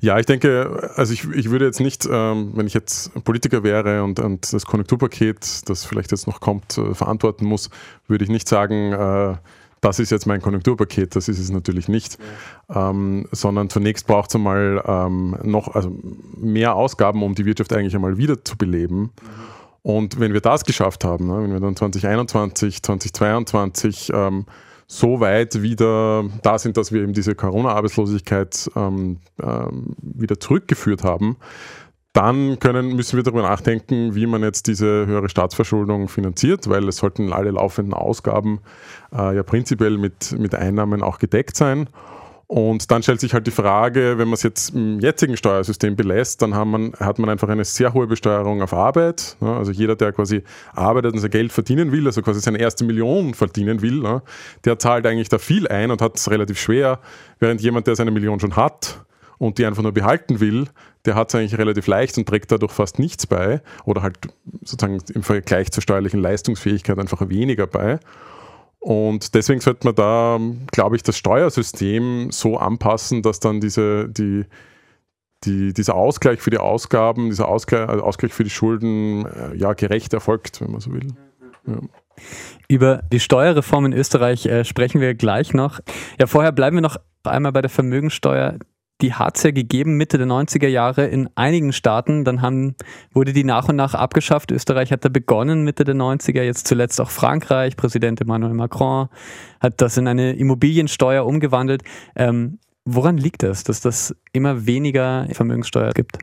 Ja, 0.00 0.18
ich 0.18 0.26
denke, 0.26 0.90
also 0.96 1.12
ich, 1.12 1.28
ich 1.30 1.50
würde 1.50 1.64
jetzt 1.64 1.80
nicht, 1.80 2.08
ähm, 2.10 2.52
wenn 2.54 2.66
ich 2.66 2.74
jetzt 2.74 3.12
Politiker 3.22 3.62
wäre 3.62 4.02
und, 4.02 4.18
und 4.18 4.52
das 4.52 4.66
Konjunkturpaket, 4.66 5.68
das 5.68 5.84
vielleicht 5.84 6.10
jetzt 6.10 6.26
noch 6.26 6.40
kommt, 6.40 6.76
äh, 6.76 6.92
verantworten 6.94 7.44
muss, 7.44 7.70
würde 8.08 8.24
ich 8.24 8.30
nicht 8.30 8.48
sagen, 8.48 8.92
äh, 8.92 9.36
das 9.84 9.98
ist 9.98 10.10
jetzt 10.10 10.26
mein 10.26 10.40
Konjunkturpaket, 10.40 11.14
das 11.14 11.28
ist 11.28 11.38
es 11.38 11.50
natürlich 11.50 11.88
nicht, 11.88 12.18
ja. 12.68 12.90
ähm, 12.90 13.26
sondern 13.32 13.68
zunächst 13.68 14.06
braucht 14.06 14.30
es 14.30 14.36
einmal 14.36 14.82
ähm, 14.86 15.36
noch 15.42 15.74
also 15.74 15.94
mehr 16.36 16.74
Ausgaben, 16.74 17.22
um 17.22 17.34
die 17.34 17.44
Wirtschaft 17.44 17.72
eigentlich 17.72 17.94
einmal 17.94 18.16
wieder 18.16 18.42
zu 18.44 18.56
beleben. 18.56 19.00
Mhm. 19.00 19.10
Und 19.82 20.18
wenn 20.18 20.32
wir 20.32 20.40
das 20.40 20.64
geschafft 20.64 21.04
haben, 21.04 21.26
ne, 21.26 21.42
wenn 21.42 21.52
wir 21.52 21.60
dann 21.60 21.76
2021, 21.76 22.82
2022 22.82 24.10
ähm, 24.14 24.46
so 24.86 25.20
weit 25.20 25.60
wieder 25.60 26.24
da 26.42 26.58
sind, 26.58 26.78
dass 26.78 26.90
wir 26.90 27.02
eben 27.02 27.12
diese 27.12 27.34
Corona-Arbeitslosigkeit 27.34 28.70
ähm, 28.76 29.18
ähm, 29.42 29.96
wieder 30.00 30.40
zurückgeführt 30.40 31.04
haben, 31.04 31.36
dann 32.14 32.60
können, 32.60 32.94
müssen 32.94 33.16
wir 33.16 33.24
darüber 33.24 33.42
nachdenken, 33.42 34.14
wie 34.14 34.26
man 34.26 34.42
jetzt 34.42 34.68
diese 34.68 35.04
höhere 35.06 35.28
Staatsverschuldung 35.28 36.08
finanziert, 36.08 36.68
weil 36.70 36.88
es 36.88 36.98
sollten 36.98 37.32
alle 37.32 37.50
laufenden 37.50 37.92
Ausgaben 37.92 38.60
äh, 39.12 39.34
ja 39.34 39.42
prinzipiell 39.42 39.98
mit, 39.98 40.32
mit 40.38 40.54
Einnahmen 40.54 41.02
auch 41.02 41.18
gedeckt 41.18 41.56
sein. 41.56 41.88
Und 42.46 42.92
dann 42.92 43.02
stellt 43.02 43.20
sich 43.20 43.34
halt 43.34 43.48
die 43.48 43.50
Frage, 43.50 44.16
wenn 44.16 44.28
man 44.28 44.34
es 44.34 44.44
jetzt 44.44 44.74
im 44.74 45.00
jetzigen 45.00 45.36
Steuersystem 45.36 45.96
belässt, 45.96 46.40
dann 46.40 46.50
man, 46.50 46.92
hat 47.00 47.18
man 47.18 47.30
einfach 47.30 47.48
eine 47.48 47.64
sehr 47.64 47.94
hohe 47.94 48.06
Besteuerung 48.06 48.62
auf 48.62 48.72
Arbeit. 48.72 49.36
Ne? 49.40 49.56
Also 49.56 49.72
jeder, 49.72 49.96
der 49.96 50.12
quasi 50.12 50.44
arbeitet 50.72 51.14
und 51.14 51.18
sein 51.18 51.30
Geld 51.30 51.52
verdienen 51.52 51.90
will, 51.90 52.06
also 52.06 52.22
quasi 52.22 52.38
seine 52.38 52.58
erste 52.58 52.84
Million 52.84 53.34
verdienen 53.34 53.82
will, 53.82 54.00
ne? 54.00 54.22
der 54.64 54.78
zahlt 54.78 55.04
eigentlich 55.04 55.30
da 55.30 55.38
viel 55.38 55.66
ein 55.66 55.90
und 55.90 56.00
hat 56.00 56.16
es 56.16 56.30
relativ 56.30 56.60
schwer, 56.60 57.00
während 57.40 57.60
jemand, 57.60 57.88
der 57.88 57.96
seine 57.96 58.12
Million 58.12 58.38
schon 58.38 58.54
hat, 58.54 59.04
und 59.38 59.58
die 59.58 59.66
einfach 59.66 59.82
nur 59.82 59.92
behalten 59.92 60.40
will, 60.40 60.66
der 61.04 61.14
hat 61.14 61.28
es 61.28 61.34
eigentlich 61.34 61.58
relativ 61.58 61.86
leicht 61.86 62.16
und 62.18 62.28
trägt 62.28 62.50
dadurch 62.50 62.72
fast 62.72 62.98
nichts 62.98 63.26
bei 63.26 63.60
oder 63.84 64.02
halt 64.02 64.18
sozusagen 64.62 65.02
im 65.14 65.22
Vergleich 65.22 65.70
zur 65.70 65.82
steuerlichen 65.82 66.20
Leistungsfähigkeit 66.20 66.98
einfach 66.98 67.28
weniger 67.28 67.66
bei. 67.66 67.98
Und 68.78 69.34
deswegen 69.34 69.60
sollte 69.60 69.86
man 69.86 69.94
da, 69.94 70.38
glaube 70.70 70.96
ich, 70.96 71.02
das 71.02 71.16
Steuersystem 71.16 72.30
so 72.30 72.58
anpassen, 72.58 73.22
dass 73.22 73.40
dann 73.40 73.60
diese, 73.60 74.08
die, 74.10 74.44
die, 75.44 75.72
dieser 75.72 75.94
Ausgleich 75.94 76.40
für 76.40 76.50
die 76.50 76.58
Ausgaben, 76.58 77.30
dieser 77.30 77.48
Ausgleich, 77.48 77.88
also 77.88 78.04
Ausgleich 78.04 78.34
für 78.34 78.44
die 78.44 78.50
Schulden 78.50 79.24
äh, 79.24 79.56
ja 79.56 79.72
gerecht 79.72 80.12
erfolgt, 80.12 80.60
wenn 80.60 80.70
man 80.70 80.80
so 80.80 80.92
will. 80.92 81.08
Ja. 81.66 81.78
Über 82.68 83.02
die 83.10 83.20
Steuerreform 83.20 83.86
in 83.86 83.92
Österreich 83.92 84.46
äh, 84.46 84.64
sprechen 84.64 85.00
wir 85.00 85.14
gleich 85.14 85.54
noch. 85.54 85.80
Ja, 86.18 86.26
vorher 86.26 86.52
bleiben 86.52 86.76
wir 86.76 86.82
noch 86.82 86.96
einmal 87.24 87.52
bei 87.52 87.62
der 87.62 87.70
Vermögensteuer 87.70 88.58
die 89.04 89.12
hat 89.12 89.36
es 89.36 89.42
ja 89.42 89.50
gegeben 89.50 89.98
Mitte 89.98 90.16
der 90.16 90.26
90er 90.26 90.66
Jahre 90.66 91.04
in 91.04 91.28
einigen 91.34 91.74
Staaten. 91.74 92.24
Dann 92.24 92.40
haben, 92.40 92.74
wurde 93.12 93.34
die 93.34 93.44
nach 93.44 93.68
und 93.68 93.76
nach 93.76 93.92
abgeschafft. 93.92 94.50
Österreich 94.50 94.92
hat 94.92 95.04
da 95.04 95.10
begonnen 95.10 95.62
Mitte 95.62 95.84
der 95.84 95.94
90er, 95.94 96.42
jetzt 96.42 96.66
zuletzt 96.66 97.02
auch 97.02 97.10
Frankreich. 97.10 97.76
Präsident 97.76 98.22
Emmanuel 98.22 98.54
Macron 98.54 99.08
hat 99.60 99.82
das 99.82 99.98
in 99.98 100.08
eine 100.08 100.32
Immobiliensteuer 100.32 101.26
umgewandelt. 101.26 101.82
Ähm, 102.16 102.58
woran 102.86 103.18
liegt 103.18 103.42
das, 103.42 103.62
dass 103.62 103.82
das 103.82 104.16
immer 104.32 104.64
weniger 104.64 105.28
Vermögenssteuer 105.32 105.92
gibt? 105.92 106.18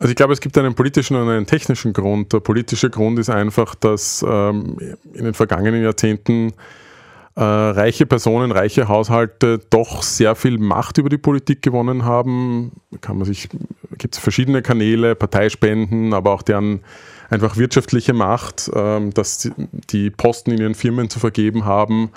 Also 0.00 0.10
ich 0.10 0.16
glaube, 0.16 0.32
es 0.32 0.40
gibt 0.40 0.58
einen 0.58 0.74
politischen 0.74 1.16
und 1.16 1.28
einen 1.28 1.46
technischen 1.46 1.92
Grund. 1.92 2.32
Der 2.32 2.40
politische 2.40 2.90
Grund 2.90 3.20
ist 3.20 3.30
einfach, 3.30 3.76
dass 3.76 4.26
ähm, 4.28 4.76
in 5.12 5.24
den 5.24 5.34
vergangenen 5.34 5.84
Jahrzehnten 5.84 6.52
äh, 7.36 7.42
reiche 7.42 8.06
Personen, 8.06 8.52
reiche 8.52 8.88
Haushalte 8.88 9.58
doch 9.70 10.02
sehr 10.02 10.36
viel 10.36 10.58
Macht 10.58 10.98
über 10.98 11.08
die 11.08 11.18
Politik 11.18 11.62
gewonnen 11.62 12.04
haben. 12.04 12.72
Kann 13.00 13.18
man 13.18 13.26
sich, 13.26 13.48
gibt 13.98 14.14
es 14.14 14.20
verschiedene 14.20 14.62
Kanäle, 14.62 15.16
Parteispenden, 15.16 16.14
aber 16.14 16.32
auch 16.32 16.42
deren 16.42 16.80
einfach 17.30 17.56
wirtschaftliche 17.56 18.12
Macht, 18.12 18.68
äh, 18.68 19.10
dass 19.10 19.50
die 19.90 20.10
Posten 20.10 20.52
in 20.52 20.58
ihren 20.60 20.74
Firmen 20.74 21.10
zu 21.10 21.18
vergeben 21.18 21.64
haben 21.64 22.10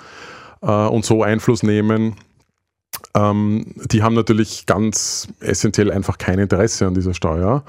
äh, 0.62 0.70
und 0.70 1.04
so 1.04 1.22
Einfluss 1.22 1.62
nehmen. 1.62 2.14
Ähm, 3.14 3.74
die 3.90 4.02
haben 4.02 4.14
natürlich 4.14 4.66
ganz 4.66 5.28
essentiell 5.40 5.90
einfach 5.90 6.18
kein 6.18 6.38
Interesse 6.38 6.86
an 6.86 6.94
dieser 6.94 7.14
Steuer. 7.14 7.64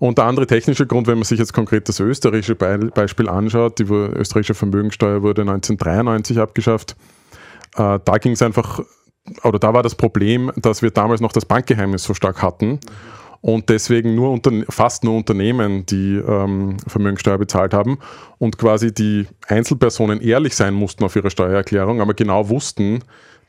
Und 0.00 0.16
der 0.16 0.24
andere 0.24 0.46
technische 0.46 0.86
Grund, 0.86 1.06
wenn 1.06 1.18
man 1.18 1.24
sich 1.24 1.38
jetzt 1.38 1.52
konkret 1.52 1.86
das 1.86 2.00
österreichische 2.00 2.54
Beispiel 2.54 3.28
anschaut, 3.28 3.78
die 3.78 3.84
österreichische 3.84 4.54
Vermögensteuer 4.54 5.22
wurde 5.22 5.42
1993 5.42 6.38
abgeschafft. 6.38 6.96
Äh, 7.76 7.98
da 8.02 8.16
ging 8.18 8.32
es 8.32 8.40
einfach, 8.40 8.80
oder 9.44 9.58
da 9.58 9.74
war 9.74 9.82
das 9.82 9.94
Problem, 9.94 10.50
dass 10.56 10.80
wir 10.80 10.90
damals 10.90 11.20
noch 11.20 11.32
das 11.32 11.44
Bankgeheimnis 11.44 12.02
so 12.04 12.14
stark 12.14 12.40
hatten 12.40 12.80
und 13.42 13.68
deswegen 13.68 14.14
nur 14.14 14.40
fast 14.70 15.04
nur 15.04 15.16
Unternehmen 15.16 15.84
die 15.84 16.16
ähm, 16.16 16.78
Vermögensteuer 16.86 17.36
bezahlt 17.36 17.74
haben 17.74 17.98
und 18.38 18.56
quasi 18.56 18.94
die 18.94 19.26
Einzelpersonen 19.48 20.22
ehrlich 20.22 20.56
sein 20.56 20.72
mussten 20.72 21.04
auf 21.04 21.14
ihre 21.14 21.30
Steuererklärung, 21.30 22.00
aber 22.00 22.14
genau 22.14 22.48
wussten, 22.48 23.00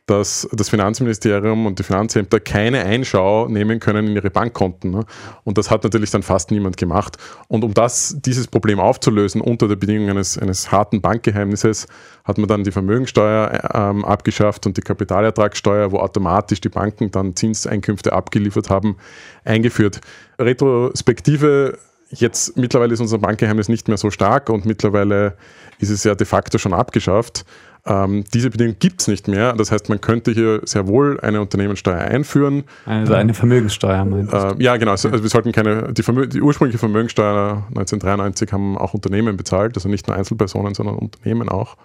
dass 0.07 0.47
das 0.51 0.69
Finanzministerium 0.69 1.65
und 1.65 1.79
die 1.79 1.83
Finanzämter 1.83 2.39
keine 2.39 2.83
Einschau 2.83 3.47
nehmen 3.47 3.79
können 3.79 4.07
in 4.07 4.15
ihre 4.15 4.29
Bankkonten. 4.29 4.91
Ne? 4.91 5.05
Und 5.43 5.57
das 5.57 5.69
hat 5.69 5.83
natürlich 5.83 6.09
dann 6.11 6.23
fast 6.23 6.51
niemand 6.51 6.75
gemacht. 6.77 7.17
Und 7.47 7.63
um 7.63 7.73
das, 7.73 8.17
dieses 8.19 8.47
Problem 8.47 8.79
aufzulösen 8.79 9.41
unter 9.41 9.67
der 9.67 9.75
Bedingung 9.75 10.09
eines, 10.09 10.37
eines 10.37 10.71
harten 10.71 11.01
Bankgeheimnisses, 11.01 11.87
hat 12.23 12.37
man 12.37 12.47
dann 12.47 12.63
die 12.63 12.71
Vermögensteuer 12.71 13.69
ähm, 13.73 14.03
abgeschafft 14.03 14.65
und 14.65 14.75
die 14.75 14.81
Kapitalertragssteuer, 14.81 15.91
wo 15.91 15.99
automatisch 15.99 16.61
die 16.61 16.69
Banken 16.69 17.11
dann 17.11 17.35
Zinseinkünfte 17.35 18.11
abgeliefert 18.11 18.69
haben, 18.69 18.97
eingeführt. 19.45 20.01
Retrospektive 20.39 21.77
Jetzt 22.13 22.57
mittlerweile 22.57 22.93
ist 22.93 22.99
unser 22.99 23.19
Bankgeheimnis 23.19 23.69
nicht 23.69 23.87
mehr 23.87 23.95
so 23.95 24.09
stark 24.09 24.49
und 24.49 24.65
mittlerweile 24.65 25.37
ist 25.79 25.89
es 25.89 26.03
ja 26.03 26.13
de 26.13 26.27
facto 26.27 26.57
schon 26.57 26.73
abgeschafft. 26.73 27.45
Ähm, 27.85 28.23
diese 28.31 28.51
Bedingung 28.51 28.75
gibt 28.79 29.01
es 29.01 29.07
nicht 29.07 29.27
mehr. 29.27 29.53
Das 29.53 29.71
heißt, 29.71 29.89
man 29.89 29.99
könnte 29.99 30.31
hier 30.31 30.61
sehr 30.65 30.87
wohl 30.87 31.19
eine 31.21 31.41
Unternehmenssteuer 31.41 31.97
einführen. 31.97 32.63
Also 32.85 33.13
eine 33.13 33.33
Vermögenssteuer, 33.33 34.05
meinst 34.05 34.33
äh, 34.33 34.53
Ja, 34.59 34.77
genau. 34.77 34.91
Also, 34.91 35.09
also, 35.09 35.23
wir 35.23 35.29
sollten 35.29 35.51
keine, 35.51 35.91
die, 35.91 36.03
die, 36.03 36.41
ursprüngliche 36.41 36.77
Vermögenssteuer 36.77 37.63
1993 37.69 38.51
haben 38.51 38.77
auch 38.77 38.93
Unternehmen 38.93 39.35
bezahlt, 39.35 39.75
also 39.75 39.89
nicht 39.89 40.07
nur 40.07 40.15
Einzelpersonen, 40.15 40.75
sondern 40.75 40.95
Unternehmen 40.95 41.49
auch. 41.49 41.75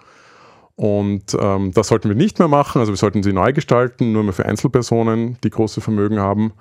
Und 0.75 1.35
ähm, 1.39 1.71
das 1.73 1.87
sollten 1.87 2.09
wir 2.09 2.15
nicht 2.15 2.37
mehr 2.37 2.47
machen. 2.47 2.79
Also 2.79 2.91
wir 2.91 2.97
sollten 2.97 3.23
sie 3.23 3.33
neu 3.33 3.51
gestalten, 3.51 4.11
nur 4.11 4.23
mehr 4.23 4.33
für 4.33 4.45
Einzelpersonen, 4.45 5.37
die 5.43 5.49
große 5.49 5.81
Vermögen 5.81 6.19
haben. 6.19 6.53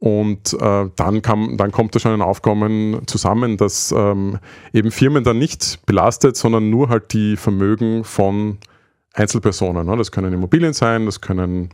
Und 0.00 0.54
äh, 0.54 0.88
dann, 0.96 1.20
kam, 1.20 1.58
dann 1.58 1.72
kommt 1.72 1.94
da 1.94 2.00
schon 2.00 2.12
ein 2.12 2.22
Aufkommen 2.22 3.02
zusammen, 3.06 3.58
dass 3.58 3.92
ähm, 3.92 4.38
eben 4.72 4.90
Firmen 4.90 5.24
dann 5.24 5.38
nicht 5.38 5.84
belastet, 5.84 6.36
sondern 6.36 6.70
nur 6.70 6.88
halt 6.88 7.12
die 7.12 7.36
Vermögen 7.36 8.02
von 8.02 8.56
Einzelpersonen. 9.12 9.86
Ne? 9.86 9.96
Das 9.98 10.10
können 10.10 10.32
Immobilien 10.32 10.72
sein, 10.72 11.04
das 11.04 11.20
können, 11.20 11.68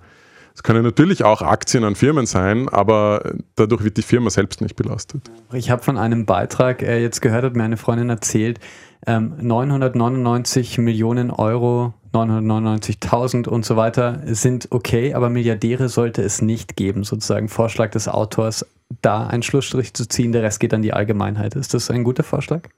das 0.54 0.64
können 0.64 0.82
natürlich 0.82 1.22
auch 1.22 1.40
Aktien 1.40 1.84
an 1.84 1.94
Firmen 1.94 2.26
sein, 2.26 2.68
aber 2.68 3.34
dadurch 3.54 3.84
wird 3.84 3.96
die 3.96 4.02
Firma 4.02 4.28
selbst 4.28 4.60
nicht 4.60 4.74
belastet. 4.74 5.30
Ich 5.52 5.70
habe 5.70 5.84
von 5.84 5.96
einem 5.96 6.26
Beitrag 6.26 6.82
äh, 6.82 7.00
jetzt 7.00 7.22
gehört, 7.22 7.44
hat 7.44 7.54
mir 7.54 7.62
eine 7.62 7.76
Freundin 7.76 8.10
erzählt, 8.10 8.58
ähm, 9.06 9.34
999 9.40 10.78
Millionen 10.78 11.30
Euro 11.30 11.94
999.000 12.16 13.48
und 13.48 13.64
so 13.64 13.76
weiter 13.76 14.22
sind 14.24 14.68
okay, 14.70 15.14
aber 15.14 15.28
Milliardäre 15.28 15.88
sollte 15.88 16.22
es 16.22 16.40
nicht 16.40 16.76
geben, 16.76 17.04
sozusagen 17.04 17.48
Vorschlag 17.48 17.90
des 17.90 18.08
Autors, 18.08 18.66
da 19.02 19.26
einen 19.26 19.42
Schlussstrich 19.42 19.92
zu 19.94 20.08
ziehen, 20.08 20.32
der 20.32 20.42
Rest 20.42 20.60
geht 20.60 20.72
an 20.72 20.82
die 20.82 20.92
Allgemeinheit. 20.92 21.54
Ist 21.54 21.74
das 21.74 21.90
ein 21.90 22.04
guter 22.04 22.22
Vorschlag? 22.22 22.68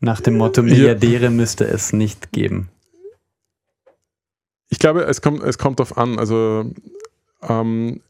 Nach 0.00 0.20
dem 0.20 0.36
Motto, 0.36 0.62
Milliardäre 0.62 1.24
ja. 1.24 1.30
müsste 1.30 1.66
es 1.66 1.92
nicht 1.92 2.32
geben. 2.32 2.68
Ich 4.68 4.78
glaube, 4.78 5.02
es 5.02 5.20
kommt, 5.20 5.42
es 5.42 5.58
kommt 5.58 5.78
darauf 5.78 5.98
an. 5.98 6.18
Also, 6.18 6.70
ähm, 7.42 8.00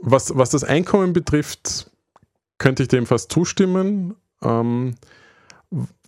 was, 0.00 0.36
was 0.36 0.50
das 0.50 0.64
Einkommen 0.64 1.12
betrifft, 1.12 1.90
könnte 2.58 2.82
ich 2.82 2.88
dem 2.88 3.06
fast 3.06 3.32
zustimmen. 3.32 4.14
Ähm, 4.42 4.96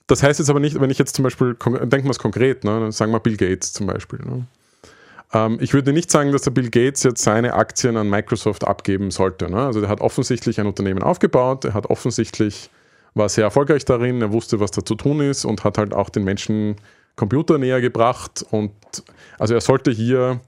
das 0.07 0.23
heißt 0.23 0.39
jetzt 0.39 0.51
aber 0.51 0.61
nicht, 0.61 0.81
wenn 0.81 0.91
ich 0.91 0.99
jetzt 0.99 1.17
zum 1.17 1.23
Beispiel, 1.23 1.55
denken 1.55 2.05
wir 2.05 2.11
es 2.11 2.19
konkret, 2.19 2.65
ne, 2.65 2.93
sagen 2.93 3.13
wir 3.13 3.21
Bill 3.21 3.37
Gates 3.37 3.73
zum 3.73 3.87
Beispiel. 3.87 4.21
Ne. 4.21 4.47
Ähm, 5.33 5.59
ich 5.61 5.73
würde 5.73 5.93
nicht 5.93 6.11
sagen, 6.11 6.33
dass 6.33 6.43
der 6.43 6.51
Bill 6.51 6.71
Gates 6.71 7.03
jetzt 7.03 7.23
seine 7.23 7.55
Aktien 7.55 7.97
an 7.97 8.11
Microsoft 8.11 8.65
abgeben 8.65 9.11
sollte. 9.11 9.51
Ne. 9.51 9.65
Also 9.65 9.81
der 9.81 9.89
hat 9.89 10.01
offensichtlich 10.01 10.61
ein 10.61 10.67
Unternehmen 10.67 11.03
aufgebaut, 11.03 11.65
er 11.65 11.75
hat 11.75 11.87
offensichtlich, 11.87 12.71
war 13.15 13.29
sehr 13.29 13.45
erfolgreich 13.45 13.85
darin, 13.85 14.21
er 14.21 14.33
wusste, 14.33 14.61
was 14.61 14.71
da 14.71 14.85
zu 14.85 14.95
tun 14.95 15.21
ist 15.21 15.45
und 15.45 15.65
hat 15.65 15.79
halt 15.79 15.95
auch 15.95 16.11
den 16.11 16.25
Menschen 16.25 16.77
Computer 17.17 17.59
näher 17.59 17.81
gebracht. 17.81 18.45
Und 18.51 18.73
also 19.39 19.55
er 19.55 19.61
sollte 19.61 19.91
hier 19.91 20.41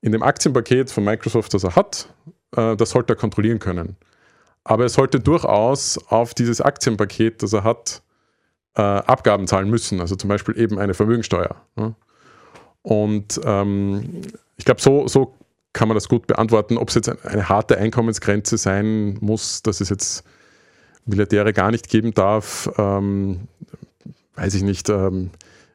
in 0.00 0.12
dem 0.12 0.22
Aktienpaket 0.22 0.90
von 0.90 1.04
Microsoft, 1.04 1.54
das 1.54 1.64
er 1.64 1.76
hat, 1.76 2.08
äh, 2.56 2.76
das 2.76 2.90
sollte 2.90 3.12
er 3.14 3.16
kontrollieren 3.16 3.58
können. 3.58 3.96
Aber 4.64 4.84
er 4.84 4.88
sollte 4.88 5.20
durchaus 5.20 5.98
auf 6.08 6.34
dieses 6.34 6.60
Aktienpaket, 6.60 7.42
das 7.42 7.52
er 7.52 7.62
hat, 7.62 8.02
äh, 8.76 8.82
Abgaben 8.82 9.46
zahlen 9.46 9.70
müssen, 9.70 10.00
also 10.00 10.16
zum 10.16 10.28
Beispiel 10.28 10.58
eben 10.58 10.78
eine 10.78 10.94
Vermögensteuer. 10.94 11.56
Ne? 11.76 11.94
Und 12.82 13.40
ähm, 13.44 14.22
ich 14.56 14.64
glaube, 14.64 14.80
so, 14.80 15.08
so 15.08 15.34
kann 15.72 15.88
man 15.88 15.96
das 15.96 16.08
gut 16.08 16.26
beantworten. 16.26 16.78
Ob 16.78 16.88
es 16.88 16.94
jetzt 16.94 17.26
eine 17.26 17.48
harte 17.48 17.78
Einkommensgrenze 17.78 18.56
sein 18.58 19.18
muss, 19.20 19.62
dass 19.62 19.80
es 19.80 19.90
jetzt 19.90 20.24
Milliardäre 21.04 21.52
gar 21.52 21.70
nicht 21.70 21.88
geben 21.88 22.14
darf, 22.14 22.70
ähm, 22.78 23.48
weiß 24.36 24.54
ich 24.54 24.62
nicht. 24.62 24.88
Ähm, 24.88 25.30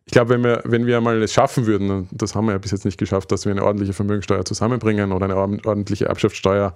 ich 0.05 0.11
glaube, 0.11 0.31
wenn 0.31 0.43
wir, 0.43 0.61
wenn 0.65 0.85
wir 0.85 0.99
mal 1.01 1.21
es 1.21 1.33
schaffen 1.33 1.65
würden, 1.65 2.07
das 2.11 2.35
haben 2.35 2.45
wir 2.45 2.53
ja 2.53 2.57
bis 2.57 2.71
jetzt 2.71 2.85
nicht 2.85 2.97
geschafft, 2.97 3.31
dass 3.31 3.45
wir 3.45 3.51
eine 3.51 3.63
ordentliche 3.63 3.93
Vermögensteuer 3.93 4.43
zusammenbringen 4.45 5.11
oder 5.11 5.25
eine 5.25 5.35
ordentliche 5.35 6.05
Erbschaftssteuer, 6.05 6.75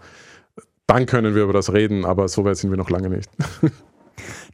dann 0.88 1.06
können 1.06 1.36
wir 1.36 1.44
über 1.44 1.54
das 1.54 1.74
reden, 1.74 2.06
aber 2.06 2.28
so 2.28 2.46
weit 2.46 2.58
sind 2.58 2.70
wir 2.70 2.78
noch 2.78 2.90
lange 2.90 3.10
nicht. 3.10 3.30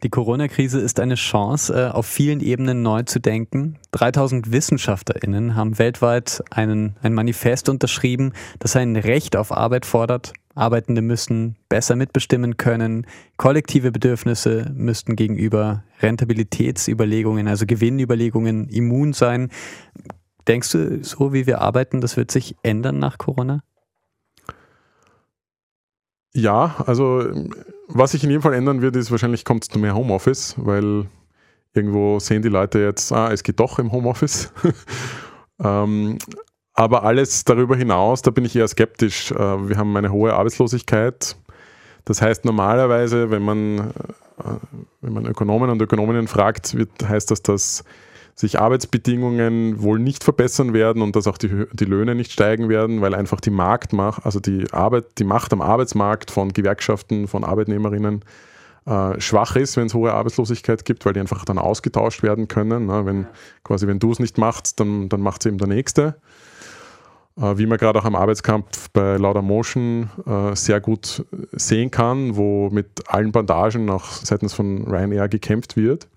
Die 0.03 0.09
Corona-Krise 0.09 0.79
ist 0.79 0.99
eine 0.99 1.13
Chance, 1.13 1.73
äh, 1.73 1.91
auf 1.91 2.07
vielen 2.07 2.39
Ebenen 2.39 2.81
neu 2.81 3.03
zu 3.03 3.19
denken. 3.19 3.77
3000 3.91 4.51
WissenschaftlerInnen 4.51 5.55
haben 5.55 5.77
weltweit 5.77 6.43
einen, 6.49 6.95
ein 7.03 7.13
Manifest 7.13 7.69
unterschrieben, 7.69 8.33
das 8.57 8.75
ein 8.75 8.95
Recht 8.95 9.35
auf 9.35 9.51
Arbeit 9.51 9.85
fordert. 9.85 10.33
Arbeitende 10.55 11.03
müssen 11.03 11.55
besser 11.69 11.95
mitbestimmen 11.95 12.57
können. 12.57 13.05
Kollektive 13.37 13.91
Bedürfnisse 13.91 14.71
müssten 14.75 15.15
gegenüber 15.15 15.83
Rentabilitätsüberlegungen, 16.01 17.47
also 17.47 17.67
Gewinnüberlegungen 17.67 18.69
immun 18.69 19.13
sein. 19.13 19.49
Denkst 20.47 20.71
du, 20.71 21.03
so 21.03 21.31
wie 21.31 21.45
wir 21.45 21.61
arbeiten, 21.61 22.01
das 22.01 22.17
wird 22.17 22.31
sich 22.31 22.55
ändern 22.63 22.97
nach 22.97 23.19
Corona? 23.19 23.61
Ja, 26.33 26.75
also 26.85 27.29
was 27.87 28.11
sich 28.11 28.23
in 28.23 28.29
jedem 28.29 28.41
Fall 28.41 28.53
ändern 28.53 28.81
wird, 28.81 28.95
ist 28.95 29.11
wahrscheinlich 29.11 29.43
kommt 29.43 29.63
es 29.63 29.69
zu 29.69 29.79
mehr 29.79 29.95
Homeoffice, 29.95 30.55
weil 30.57 31.07
irgendwo 31.73 32.19
sehen 32.19 32.41
die 32.41 32.49
Leute 32.49 32.79
jetzt, 32.79 33.11
ah, 33.11 33.31
es 33.31 33.43
geht 33.43 33.59
doch 33.59 33.79
im 33.79 33.91
Homeoffice. 33.91 34.51
ähm, 35.63 36.17
aber 36.73 37.03
alles 37.03 37.43
darüber 37.43 37.75
hinaus, 37.75 38.21
da 38.21 38.31
bin 38.31 38.45
ich 38.45 38.55
eher 38.55 38.67
skeptisch. 38.67 39.31
Äh, 39.31 39.69
wir 39.69 39.77
haben 39.77 39.95
eine 39.97 40.11
hohe 40.11 40.33
Arbeitslosigkeit. 40.33 41.35
Das 42.05 42.21
heißt, 42.21 42.45
normalerweise, 42.45 43.29
wenn 43.29 43.43
man, 43.43 43.79
äh, 43.79 44.55
wenn 45.01 45.13
man 45.13 45.25
Ökonomen 45.25 45.69
und 45.69 45.81
Ökonominnen 45.81 46.27
fragt, 46.27 46.75
wird, 46.75 46.89
heißt 47.07 47.29
das, 47.29 47.41
dass 47.41 47.83
sich 48.35 48.59
Arbeitsbedingungen 48.59 49.81
wohl 49.81 49.99
nicht 49.99 50.23
verbessern 50.23 50.73
werden 50.73 51.01
und 51.01 51.15
dass 51.15 51.27
auch 51.27 51.37
die, 51.37 51.65
die 51.73 51.85
Löhne 51.85 52.15
nicht 52.15 52.31
steigen 52.31 52.69
werden, 52.69 53.01
weil 53.01 53.13
einfach 53.13 53.39
die 53.39 53.49
Marktmacht, 53.49 54.25
also 54.25 54.39
die 54.39 54.71
Arbeit, 54.71 55.05
die 55.19 55.23
Macht 55.23 55.53
am 55.53 55.61
Arbeitsmarkt 55.61 56.31
von 56.31 56.53
Gewerkschaften, 56.53 57.27
von 57.27 57.43
Arbeitnehmerinnen 57.43 58.23
äh, 58.85 59.19
schwach 59.19 59.55
ist, 59.55 59.77
wenn 59.77 59.87
es 59.87 59.93
hohe 59.93 60.13
Arbeitslosigkeit 60.13 60.85
gibt, 60.85 61.05
weil 61.05 61.13
die 61.13 61.19
einfach 61.19 61.45
dann 61.45 61.59
ausgetauscht 61.59 62.23
werden 62.23 62.47
können. 62.47 62.87
Ne? 62.87 63.05
Wenn 63.05 63.27
quasi, 63.63 63.87
wenn 63.87 63.99
du 63.99 64.11
es 64.11 64.19
nicht 64.19 64.37
machst, 64.37 64.79
dann, 64.79 65.09
dann 65.09 65.21
macht 65.21 65.41
es 65.41 65.45
eben 65.47 65.57
der 65.57 65.67
Nächste. 65.67 66.15
Äh, 67.37 67.57
wie 67.57 67.65
man 67.65 67.77
gerade 67.77 67.99
auch 67.99 68.05
am 68.05 68.15
Arbeitskampf 68.15 68.89
bei 68.91 69.17
Lauda 69.17 69.41
Motion 69.41 70.09
äh, 70.25 70.55
sehr 70.55 70.81
gut 70.81 71.25
sehen 71.51 71.91
kann, 71.91 72.35
wo 72.35 72.69
mit 72.69 72.87
allen 73.07 73.31
Bandagen 73.31 73.89
auch 73.89 74.05
seitens 74.05 74.53
von 74.53 74.85
Ryanair 74.85 75.29
gekämpft 75.29 75.77
wird. 75.77 76.07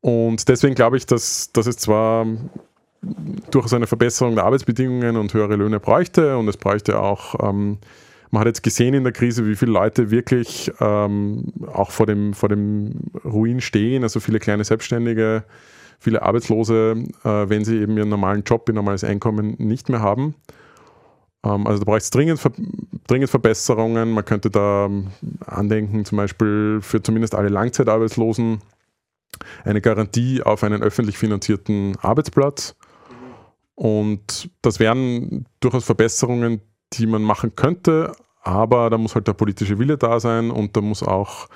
Und 0.00 0.48
deswegen 0.48 0.74
glaube 0.74 0.96
ich, 0.96 1.06
dass, 1.06 1.52
dass 1.52 1.66
es 1.66 1.76
zwar 1.76 2.26
durchaus 3.50 3.72
eine 3.72 3.86
Verbesserung 3.86 4.34
der 4.34 4.44
Arbeitsbedingungen 4.44 5.16
und 5.16 5.32
höhere 5.34 5.56
Löhne 5.56 5.80
bräuchte 5.80 6.36
und 6.36 6.48
es 6.48 6.56
bräuchte 6.56 7.00
auch, 7.00 7.48
ähm, 7.48 7.78
man 8.30 8.40
hat 8.40 8.46
jetzt 8.46 8.62
gesehen 8.62 8.94
in 8.94 9.04
der 9.04 9.12
Krise, 9.12 9.46
wie 9.46 9.56
viele 9.56 9.72
Leute 9.72 10.10
wirklich 10.10 10.70
ähm, 10.80 11.52
auch 11.72 11.90
vor 11.90 12.06
dem, 12.06 12.34
vor 12.34 12.48
dem 12.48 12.92
Ruin 13.24 13.60
stehen, 13.60 14.02
also 14.02 14.20
viele 14.20 14.38
kleine 14.38 14.64
Selbstständige, 14.64 15.44
viele 15.98 16.22
Arbeitslose, 16.22 17.04
äh, 17.24 17.48
wenn 17.48 17.64
sie 17.64 17.78
eben 17.78 17.96
ihren 17.96 18.10
normalen 18.10 18.42
Job, 18.42 18.68
ihr 18.68 18.74
normales 18.74 19.02
Einkommen 19.02 19.54
nicht 19.58 19.88
mehr 19.88 20.00
haben. 20.00 20.34
Ähm, 21.44 21.66
also 21.66 21.78
da 21.78 21.84
braucht 21.84 22.02
es 22.02 22.10
dringend, 22.10 22.40
dringend 23.06 23.30
Verbesserungen. 23.30 24.10
Man 24.10 24.24
könnte 24.24 24.50
da 24.50 24.86
ähm, 24.86 25.08
andenken, 25.46 26.04
zum 26.04 26.18
Beispiel 26.18 26.80
für 26.82 27.02
zumindest 27.02 27.34
alle 27.34 27.48
Langzeitarbeitslosen, 27.48 28.58
eine 29.64 29.80
Garantie 29.80 30.42
auf 30.42 30.64
einen 30.64 30.82
öffentlich 30.82 31.18
finanzierten 31.18 31.96
Arbeitsplatz. 32.00 32.74
Und 33.74 34.50
das 34.62 34.80
wären 34.80 35.46
durchaus 35.60 35.84
Verbesserungen, 35.84 36.60
die 36.94 37.06
man 37.06 37.22
machen 37.22 37.54
könnte, 37.54 38.12
aber 38.42 38.90
da 38.90 38.98
muss 38.98 39.14
halt 39.14 39.28
der 39.28 39.34
politische 39.34 39.78
Wille 39.78 39.98
da 39.98 40.20
sein 40.20 40.50
und 40.50 40.76
da 40.76 40.80
muss 40.80 41.02
auch, 41.02 41.48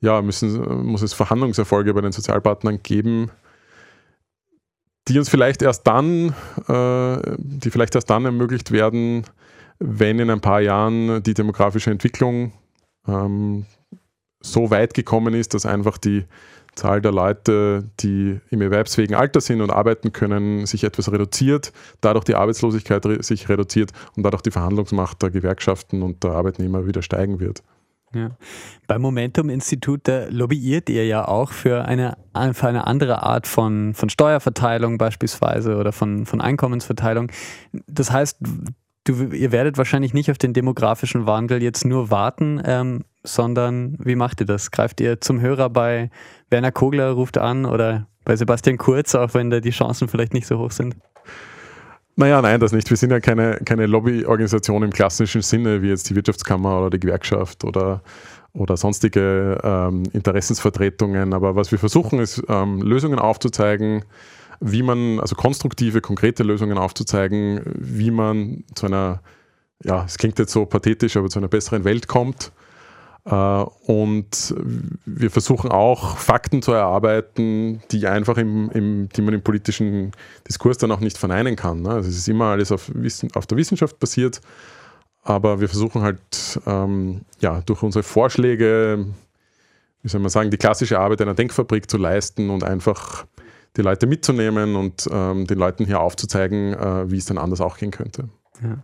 ja, 0.00 0.20
müssen, 0.20 0.84
muss 0.84 1.02
es 1.02 1.12
Verhandlungserfolge 1.12 1.94
bei 1.94 2.00
den 2.00 2.12
Sozialpartnern 2.12 2.82
geben, 2.82 3.30
die 5.08 5.18
uns 5.18 5.28
vielleicht 5.28 5.62
erst 5.62 5.86
dann, 5.86 6.34
äh, 6.68 7.36
die 7.38 7.70
vielleicht 7.70 7.94
erst 7.94 8.10
dann 8.10 8.24
ermöglicht 8.24 8.70
werden, 8.70 9.24
wenn 9.78 10.18
in 10.18 10.30
ein 10.30 10.40
paar 10.40 10.60
Jahren 10.60 11.22
die 11.22 11.34
demografische 11.34 11.90
Entwicklung 11.90 12.52
ähm, 13.06 13.66
so 14.40 14.70
weit 14.70 14.94
gekommen 14.94 15.34
ist, 15.34 15.54
dass 15.54 15.66
einfach 15.66 15.98
die 15.98 16.24
Zahl 16.74 17.02
der 17.02 17.12
Leute, 17.12 17.84
die 18.00 18.40
im 18.50 18.62
erwerbsfähigen 18.62 19.14
Alter 19.14 19.40
sind 19.40 19.60
und 19.60 19.70
arbeiten 19.70 20.12
können, 20.12 20.64
sich 20.66 20.84
etwas 20.84 21.12
reduziert, 21.12 21.72
dadurch 22.00 22.24
die 22.24 22.34
Arbeitslosigkeit 22.34 23.04
sich 23.24 23.48
reduziert 23.48 23.92
und 24.16 24.22
dadurch 24.22 24.42
die 24.42 24.50
Verhandlungsmacht 24.50 25.22
der 25.22 25.30
Gewerkschaften 25.30 26.02
und 26.02 26.24
der 26.24 26.32
Arbeitnehmer 26.32 26.86
wieder 26.86 27.02
steigen 27.02 27.40
wird. 27.40 27.62
Ja. 28.14 28.30
Beim 28.86 29.02
Momentum-Institut 29.02 30.02
lobbyiert 30.28 30.90
ihr 30.90 31.06
ja 31.06 31.26
auch 31.26 31.50
für 31.50 31.84
eine, 31.84 32.16
für 32.52 32.68
eine 32.68 32.86
andere 32.86 33.22
Art 33.22 33.46
von, 33.46 33.94
von 33.94 34.10
Steuerverteilung 34.10 34.98
beispielsweise 34.98 35.76
oder 35.76 35.92
von, 35.92 36.26
von 36.26 36.40
Einkommensverteilung. 36.40 37.30
Das 37.86 38.10
heißt, 38.10 38.38
du, 39.04 39.24
ihr 39.32 39.52
werdet 39.52 39.78
wahrscheinlich 39.78 40.12
nicht 40.12 40.30
auf 40.30 40.38
den 40.38 40.52
demografischen 40.52 41.26
Wandel 41.26 41.62
jetzt 41.62 41.84
nur 41.84 42.10
warten, 42.10 42.60
ähm, 42.64 43.04
sondern 43.22 43.96
wie 44.00 44.16
macht 44.16 44.40
ihr 44.40 44.46
das? 44.46 44.70
Greift 44.70 45.00
ihr 45.00 45.20
zum 45.20 45.40
Hörer 45.40 45.70
bei 45.70 46.10
Werner 46.52 46.70
Kogler, 46.70 47.10
ruft 47.10 47.38
an 47.38 47.64
oder 47.64 48.06
bei 48.24 48.36
Sebastian 48.36 48.78
Kurz, 48.78 49.14
auch 49.14 49.34
wenn 49.34 49.50
da 49.50 49.58
die 49.58 49.70
Chancen 49.70 50.06
vielleicht 50.06 50.34
nicht 50.34 50.46
so 50.46 50.58
hoch 50.58 50.70
sind? 50.70 50.94
Naja, 52.14 52.42
nein, 52.42 52.60
das 52.60 52.72
nicht. 52.72 52.90
Wir 52.90 52.96
sind 52.96 53.10
ja 53.10 53.20
keine, 53.20 53.58
keine 53.64 53.86
Lobbyorganisation 53.86 54.82
im 54.82 54.90
klassischen 54.90 55.40
Sinne, 55.40 55.82
wie 55.82 55.88
jetzt 55.88 56.10
die 56.10 56.14
Wirtschaftskammer 56.14 56.78
oder 56.78 56.90
die 56.90 57.00
Gewerkschaft 57.00 57.64
oder, 57.64 58.02
oder 58.52 58.76
sonstige 58.76 59.58
ähm, 59.64 60.04
Interessensvertretungen. 60.12 61.32
Aber 61.32 61.56
was 61.56 61.72
wir 61.72 61.78
versuchen, 61.78 62.20
ist 62.20 62.42
ähm, 62.48 62.82
Lösungen 62.82 63.18
aufzuzeigen, 63.18 64.04
wie 64.60 64.82
man, 64.82 65.20
also 65.20 65.34
konstruktive, 65.34 66.02
konkrete 66.02 66.42
Lösungen 66.42 66.76
aufzuzeigen, 66.76 67.62
wie 67.64 68.10
man 68.10 68.64
zu 68.74 68.86
einer, 68.86 69.22
ja, 69.82 70.04
es 70.04 70.18
klingt 70.18 70.38
jetzt 70.38 70.52
so 70.52 70.66
pathetisch, 70.66 71.16
aber 71.16 71.30
zu 71.30 71.38
einer 71.38 71.48
besseren 71.48 71.84
Welt 71.84 72.08
kommt 72.08 72.52
und 73.24 74.54
wir 75.06 75.30
versuchen 75.30 75.70
auch 75.70 76.16
Fakten 76.16 76.60
zu 76.60 76.72
erarbeiten, 76.72 77.80
die 77.92 78.06
einfach 78.08 78.36
im, 78.36 78.68
im, 78.70 79.08
die 79.10 79.22
man 79.22 79.34
im 79.34 79.42
politischen 79.42 80.10
Diskurs 80.48 80.78
dann 80.78 80.90
auch 80.90 80.98
nicht 80.98 81.18
verneinen 81.18 81.54
kann. 81.54 81.82
Ne? 81.82 81.90
Also 81.90 82.08
es 82.08 82.16
ist 82.16 82.28
immer 82.28 82.46
alles 82.46 82.72
auf, 82.72 82.90
auf 83.34 83.46
der 83.46 83.58
Wissenschaft 83.58 84.00
basiert, 84.00 84.40
aber 85.22 85.60
wir 85.60 85.68
versuchen 85.68 86.02
halt 86.02 86.18
ähm, 86.66 87.20
ja, 87.38 87.60
durch 87.60 87.82
unsere 87.84 88.02
Vorschläge, 88.02 89.06
wie 90.02 90.08
soll 90.08 90.20
man 90.20 90.30
sagen, 90.30 90.50
die 90.50 90.56
klassische 90.56 90.98
Arbeit 90.98 91.22
einer 91.22 91.34
Denkfabrik 91.34 91.88
zu 91.88 91.98
leisten 91.98 92.50
und 92.50 92.64
einfach 92.64 93.24
die 93.76 93.82
Leute 93.82 94.08
mitzunehmen 94.08 94.74
und 94.74 95.08
ähm, 95.12 95.46
den 95.46 95.58
Leuten 95.58 95.86
hier 95.86 96.00
aufzuzeigen, 96.00 96.74
äh, 96.74 97.10
wie 97.10 97.18
es 97.18 97.26
dann 97.26 97.38
anders 97.38 97.60
auch 97.60 97.76
gehen 97.78 97.92
könnte. 97.92 98.28
Ja. 98.60 98.78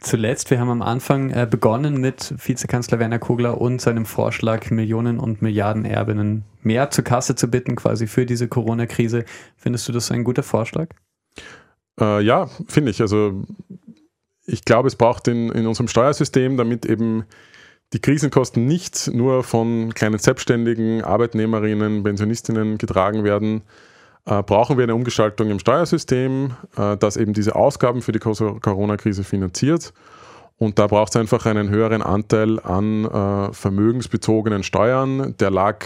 Zuletzt, 0.00 0.50
wir 0.50 0.60
haben 0.60 0.70
am 0.70 0.82
Anfang 0.82 1.30
äh, 1.30 1.46
begonnen 1.50 2.00
mit 2.00 2.34
Vizekanzler 2.44 2.98
Werner 2.98 3.18
Kogler 3.18 3.60
und 3.60 3.80
seinem 3.80 4.04
Vorschlag, 4.04 4.70
Millionen 4.70 5.18
und 5.18 5.40
Milliarden 5.40 5.84
Erbinnen 5.84 6.44
mehr 6.62 6.90
zur 6.90 7.04
Kasse 7.04 7.34
zu 7.34 7.48
bitten, 7.48 7.74
quasi 7.74 8.06
für 8.06 8.26
diese 8.26 8.48
Corona-Krise. 8.48 9.24
Findest 9.56 9.88
du 9.88 9.92
das 9.92 10.10
ein 10.10 10.24
guter 10.24 10.42
Vorschlag? 10.42 10.88
Äh, 11.98 12.22
ja, 12.22 12.48
finde 12.68 12.90
ich. 12.90 13.00
Also 13.00 13.44
ich 14.46 14.64
glaube, 14.64 14.88
es 14.88 14.96
braucht 14.96 15.26
in, 15.28 15.50
in 15.50 15.66
unserem 15.66 15.88
Steuersystem, 15.88 16.56
damit 16.56 16.84
eben 16.84 17.24
die 17.92 18.00
Krisenkosten 18.00 18.66
nicht 18.66 19.10
nur 19.12 19.42
von 19.42 19.94
kleinen 19.94 20.18
Selbstständigen, 20.18 21.02
Arbeitnehmerinnen, 21.02 22.02
Pensionistinnen 22.02 22.76
getragen 22.76 23.24
werden, 23.24 23.62
äh, 24.26 24.42
brauchen 24.42 24.76
wir 24.76 24.84
eine 24.84 24.94
Umgestaltung 24.94 25.50
im 25.50 25.58
Steuersystem, 25.58 26.52
äh, 26.76 26.96
das 26.96 27.16
eben 27.16 27.32
diese 27.32 27.54
Ausgaben 27.56 28.02
für 28.02 28.12
die 28.12 28.18
Corona-Krise 28.18 29.24
finanziert. 29.24 29.92
Und 30.56 30.78
da 30.78 30.86
braucht 30.86 31.10
es 31.10 31.16
einfach 31.16 31.46
einen 31.46 31.68
höheren 31.68 32.02
Anteil 32.02 32.60
an 32.60 33.04
äh, 33.04 33.52
vermögensbezogenen 33.52 34.62
Steuern. 34.62 35.34
Der 35.38 35.50
lag 35.50 35.84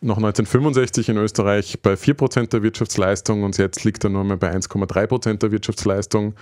noch 0.00 0.18
1965 0.18 1.08
in 1.08 1.16
Österreich 1.16 1.80
bei 1.80 1.94
4% 1.94 2.50
der 2.50 2.62
Wirtschaftsleistung 2.62 3.42
und 3.42 3.56
jetzt 3.56 3.84
liegt 3.84 4.04
er 4.04 4.10
nur 4.10 4.24
mehr 4.24 4.36
bei 4.36 4.54
1,3% 4.54 5.38
der 5.38 5.50
Wirtschaftsleistung. 5.50 6.34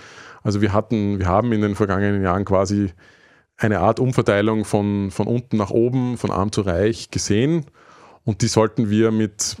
Also 0.43 0.61
wir 0.61 0.73
hatten, 0.73 1.19
wir 1.19 1.27
haben 1.27 1.53
in 1.53 1.61
den 1.61 1.75
vergangenen 1.75 2.21
Jahren 2.21 2.43
quasi 2.43 2.91
eine 3.57 3.79
Art 3.79 4.01
Umverteilung 4.01 4.65
von, 4.65 5.09
von 5.09 5.27
unten 5.27 5.55
nach 5.55 5.71
oben, 5.71 6.17
von 6.17 6.31
arm 6.31 6.51
zu 6.51 6.61
reich 6.61 7.09
gesehen. 7.09 7.65
Und 8.25 8.41
die 8.41 8.47
sollten 8.47 8.89
wir 8.89 9.11
mit 9.11 9.55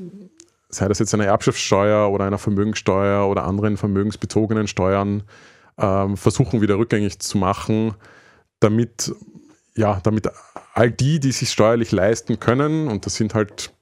sei 0.75 0.87
das 0.87 0.99
jetzt 0.99 1.13
eine 1.13 1.25
Erbschaftssteuer 1.25 2.09
oder 2.11 2.25
einer 2.25 2.37
Vermögenssteuer 2.37 3.27
oder 3.27 3.45
anderen 3.45 3.77
vermögensbezogenen 3.77 4.67
Steuern, 4.67 5.23
ähm, 5.77 6.17
versuchen 6.17 6.61
wieder 6.61 6.77
rückgängig 6.77 7.19
zu 7.19 7.37
machen, 7.37 7.95
damit, 8.59 9.13
ja, 9.75 9.99
damit 10.03 10.29
all 10.73 10.91
die, 10.91 11.19
die 11.19 11.31
sich 11.31 11.49
steuerlich 11.49 11.91
leisten 11.91 12.39
können, 12.39 12.87
und 12.87 13.05
das 13.05 13.15
sind 13.15 13.33
halt 13.33 13.73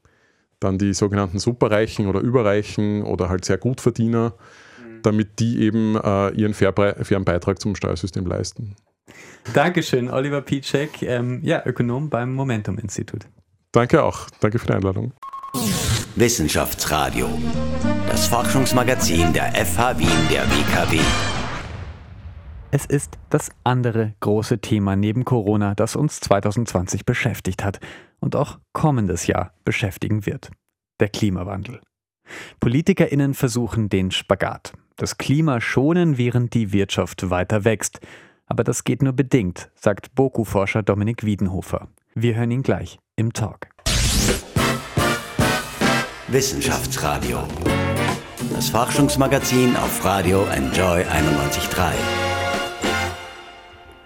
dann 0.60 0.78
die 0.78 0.94
sogenannten 0.94 1.40
Superreichen 1.40 2.08
oder 2.08 2.22
Überreichen 2.22 3.04
oder 3.04 3.30
halt 3.30 3.46
sehr 3.46 3.58
Gutverdiener, 3.58 4.34
mhm. 4.80 5.02
damit 5.02 5.40
die 5.40 5.62
eben 5.62 5.98
äh, 5.98 6.30
ihren 6.30 6.54
fairen 6.54 7.26
Beitrag 7.26 7.60
zum 7.60 7.76
Steuersystem 7.76 8.26
leisten. 8.26 8.76
Dankeschön, 9.54 10.10
Oliver 10.10 10.42
Piczek, 10.42 11.02
ähm, 11.02 11.42
ja, 11.44 11.62
Ökonom 11.66 12.10
beim 12.10 12.34
Momentum-Institut. 12.34 13.28
Danke 13.74 14.04
auch. 14.04 14.30
Danke 14.40 14.60
für 14.60 14.68
die 14.68 14.74
Einladung. 14.74 15.12
Wissenschaftsradio. 16.16 17.28
Das 18.08 18.28
Forschungsmagazin 18.28 19.34
der 19.34 19.52
FH 19.66 19.98
Wien 19.98 20.08
der 20.30 20.44
WKW. 20.44 21.00
Es 22.70 22.86
ist 22.86 23.18
das 23.32 23.50
andere 23.64 24.14
große 24.20 24.60
Thema 24.60 24.96
neben 24.96 25.26
Corona, 25.26 25.74
das 25.74 25.96
uns 25.96 26.20
2020 26.20 27.06
beschäftigt 27.06 27.64
hat 27.64 27.80
und 28.20 28.36
auch 28.36 28.60
kommendes 28.74 29.26
Jahr 29.26 29.54
beschäftigen 29.66 30.28
wird. 30.28 30.52
Der 31.00 31.10
Klimawandel. 31.10 31.82
PolitikerInnen 32.60 33.34
versuchen 33.34 33.90
den 33.90 34.12
Spagat. 34.12 34.74
Das 34.98 35.18
Klima 35.18 35.62
schonen, 35.62 36.20
während 36.20 36.54
die 36.54 36.72
Wirtschaft 36.74 37.32
weiter 37.32 37.66
wächst. 37.66 38.02
Aber 38.46 38.64
das 38.64 38.84
geht 38.84 39.02
nur 39.02 39.14
bedingt, 39.14 39.72
sagt 39.74 40.14
Boku-Forscher 40.14 40.84
Dominik 40.84 41.24
Wiedenhofer. 41.26 41.88
Wir 42.14 42.36
hören 42.36 42.52
ihn 42.52 42.62
gleich 42.62 43.00
im 43.16 43.34
Talk. 43.34 43.73
Wissenschaftsradio. 46.34 47.44
Das 48.52 48.72
Forschungsmagazin 48.72 49.76
auf 49.76 50.04
Radio 50.04 50.44
Enjoy 50.46 51.04
91.3. 51.04 51.92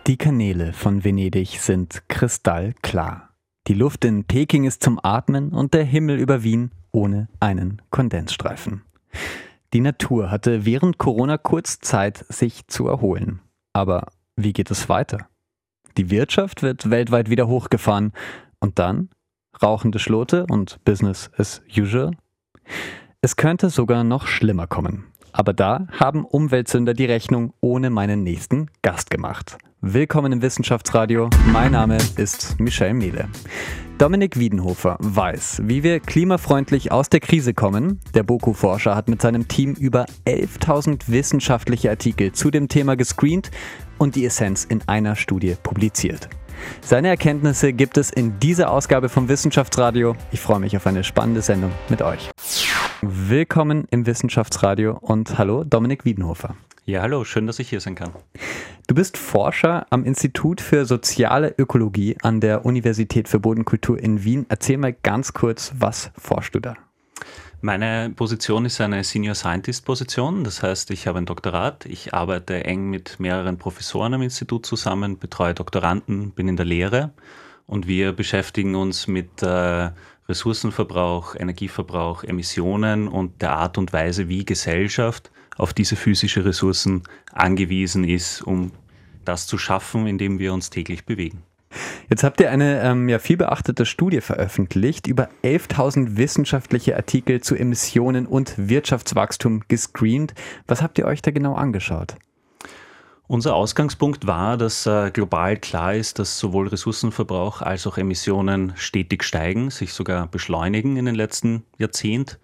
Die 0.08 0.18
Kanäle 0.18 0.74
von 0.74 1.06
Venedig 1.06 1.62
sind 1.62 2.04
kristallklar. 2.10 3.30
Die 3.68 3.74
Luft 3.74 4.04
in 4.04 4.26
Peking 4.26 4.66
ist 4.66 4.84
zum 4.84 5.00
Atmen 5.02 5.54
und 5.54 5.74
der 5.74 5.86
Himmel 5.86 6.20
über 6.20 6.44
Wien 6.44 6.72
ohne 6.92 7.30
einen 7.40 7.82
Kondensstreifen. 7.92 8.82
Die 9.72 9.80
Natur 9.80 10.30
hatte 10.30 10.66
während 10.66 10.98
Corona 10.98 11.38
kurz 11.38 11.80
Zeit, 11.80 12.26
sich 12.28 12.68
zu 12.68 12.90
erholen. 12.90 13.40
Aber 13.72 14.08
wie 14.36 14.52
geht 14.52 14.70
es 14.70 14.90
weiter? 14.90 15.30
Die 15.96 16.10
Wirtschaft 16.10 16.62
wird 16.62 16.90
weltweit 16.90 17.30
wieder 17.30 17.48
hochgefahren 17.48 18.12
und 18.60 18.80
dann 18.80 19.12
rauchende 19.62 20.00
Schlote 20.00 20.46
und 20.50 20.84
Business 20.86 21.30
as 21.38 21.62
usual? 21.76 22.12
Es 23.22 23.36
könnte 23.36 23.70
sogar 23.70 24.04
noch 24.04 24.28
schlimmer 24.28 24.68
kommen. 24.68 25.06
Aber 25.32 25.54
da 25.54 25.88
haben 25.92 26.26
Umweltsünder 26.26 26.94
die 26.94 27.06
Rechnung 27.06 27.54
ohne 27.62 27.90
meinen 27.90 28.24
nächsten 28.24 28.70
Gast 28.82 29.10
gemacht. 29.12 29.58
Willkommen 29.82 30.32
im 30.32 30.42
Wissenschaftsradio. 30.42 31.30
Mein 31.54 31.74
Name 31.74 31.98
ist 32.16 32.60
Michel 32.60 32.96
Mehle. 32.96 33.30
Dominik 34.00 34.38
Wiedenhofer 34.38 34.98
weiß, 35.00 35.62
wie 35.66 35.84
wir 35.84 36.00
klimafreundlich 36.00 36.92
aus 36.92 37.10
der 37.10 37.20
Krise 37.20 37.54
kommen. 37.54 38.00
Der 38.14 38.24
Boku-Forscher 38.24 38.96
hat 38.96 39.08
mit 39.08 39.22
seinem 39.22 39.48
Team 39.48 39.74
über 39.74 40.06
11.000 40.26 41.04
wissenschaftliche 41.08 41.90
Artikel 41.90 42.32
zu 42.32 42.52
dem 42.52 42.68
Thema 42.68 42.96
gescreent 42.96 43.52
und 43.98 44.16
die 44.16 44.26
Essenz 44.26 44.66
in 44.66 44.82
einer 44.88 45.16
Studie 45.16 45.56
publiziert. 45.62 46.30
Seine 46.82 47.10
Erkenntnisse 47.10 47.74
gibt 47.74 47.98
es 47.98 48.10
in 48.10 48.40
dieser 48.40 48.72
Ausgabe 48.72 49.10
vom 49.10 49.30
Wissenschaftsradio. 49.30 50.16
Ich 50.32 50.40
freue 50.40 50.60
mich 50.60 50.76
auf 50.78 50.88
eine 50.88 51.04
spannende 51.04 51.42
Sendung 51.42 51.72
mit 51.90 52.02
euch. 52.02 52.32
Willkommen 53.02 53.88
im 53.92 54.06
Wissenschaftsradio 54.06 54.98
und 55.00 55.38
hallo 55.38 55.64
Dominik 55.64 56.06
Wiedenhofer. 56.06 56.56
Ja, 56.86 57.02
hallo, 57.02 57.26
schön, 57.26 57.46
dass 57.46 57.60
ich 57.60 57.70
hier 57.70 57.82
sein 57.82 57.96
kann. 57.96 58.12
Du 58.88 58.96
bist 58.96 59.18
Forscher 59.18 59.86
am 59.90 60.06
Institut 60.06 60.62
für 60.62 60.86
soziale 60.86 61.54
Ökologie 61.58 62.16
an 62.22 62.40
der 62.40 62.66
Universität 62.66 63.28
für 63.28 63.40
Bodenkultur 63.40 64.00
in 64.00 64.24
Wien. 64.24 64.46
Erzähl 64.48 64.78
mal 64.78 64.94
ganz 64.94 65.34
kurz, 65.34 65.74
was 65.78 66.12
forschst 66.18 66.56
du 66.56 66.62
da? 66.62 66.76
Meine 67.60 68.12
Position 68.16 68.66
ist 68.66 68.80
eine 68.82 69.04
Senior 69.04 69.34
Scientist 69.34 69.84
Position, 69.84 70.44
das 70.44 70.62
heißt, 70.62 70.92
ich 70.92 71.08
habe 71.08 71.18
ein 71.18 71.26
Doktorat, 71.26 71.88
ich 71.88 72.14
arbeite 72.14 72.64
eng 72.66 72.92
mit 72.92 73.20
mehreren 73.20 73.58
Professoren 73.58 74.14
am 74.14 74.22
Institut 74.22 74.68
zusammen, 74.68 75.18
betreue 75.18 75.56
Doktoranden, 75.56 76.32
bin 76.32 76.48
in 76.48 76.56
der 76.56 76.68
Lehre. 76.68 77.14
Und 77.66 77.88
wir 77.88 78.14
beschäftigen 78.14 78.76
uns 78.76 79.08
mit 79.08 79.42
äh, 79.42 79.90
Ressourcenverbrauch, 80.30 81.34
Energieverbrauch, 81.34 82.24
Emissionen 82.24 83.08
und 83.08 83.42
der 83.42 83.54
Art 83.54 83.80
und 83.80 83.92
Weise, 83.92 84.30
wie 84.30 84.46
Gesellschaft 84.46 85.32
auf 85.58 85.74
diese 85.74 85.96
physischen 85.96 86.44
Ressourcen 86.44 87.02
angewiesen 87.34 88.04
ist, 88.04 88.44
um 88.44 88.72
das 89.26 89.48
zu 89.48 89.58
schaffen, 89.58 90.06
indem 90.06 90.38
wir 90.38 90.54
uns 90.54 90.70
täglich 90.70 91.06
bewegen. 91.06 91.42
Jetzt 92.10 92.24
habt 92.24 92.40
ihr 92.40 92.52
eine 92.52 92.82
ähm, 92.82 93.10
ja, 93.10 93.20
viel 93.20 93.38
beachtete 93.38 93.86
Studie 93.86 94.22
veröffentlicht, 94.22 95.08
über 95.08 95.30
11.000 95.44 96.18
wissenschaftliche 96.18 96.96
Artikel 96.96 97.42
zu 97.42 97.56
Emissionen 97.56 98.26
und 98.26 98.54
Wirtschaftswachstum 98.58 99.64
gescreent. 99.68 100.34
Was 100.68 100.82
habt 100.82 100.98
ihr 100.98 101.06
euch 101.06 101.22
da 101.22 101.32
genau 101.32 101.56
angeschaut? 101.56 102.16
Unser 103.30 103.56
Ausgangspunkt 103.56 104.26
war, 104.26 104.56
dass 104.56 104.86
äh, 104.86 105.12
global 105.12 105.58
klar 105.58 105.94
ist, 105.94 106.18
dass 106.18 106.40
sowohl 106.40 106.70
Ressourcenverbrauch 106.70 107.62
als 107.62 107.86
auch 107.86 107.98
Emissionen 107.98 108.72
stetig 108.78 109.26
steigen, 109.26 109.70
sich 109.70 109.92
sogar 109.92 110.28
beschleunigen 110.28 110.96
in 110.96 111.06
den 111.06 111.16
letzten 111.16 111.64
Jahrzehnten. 111.78 112.38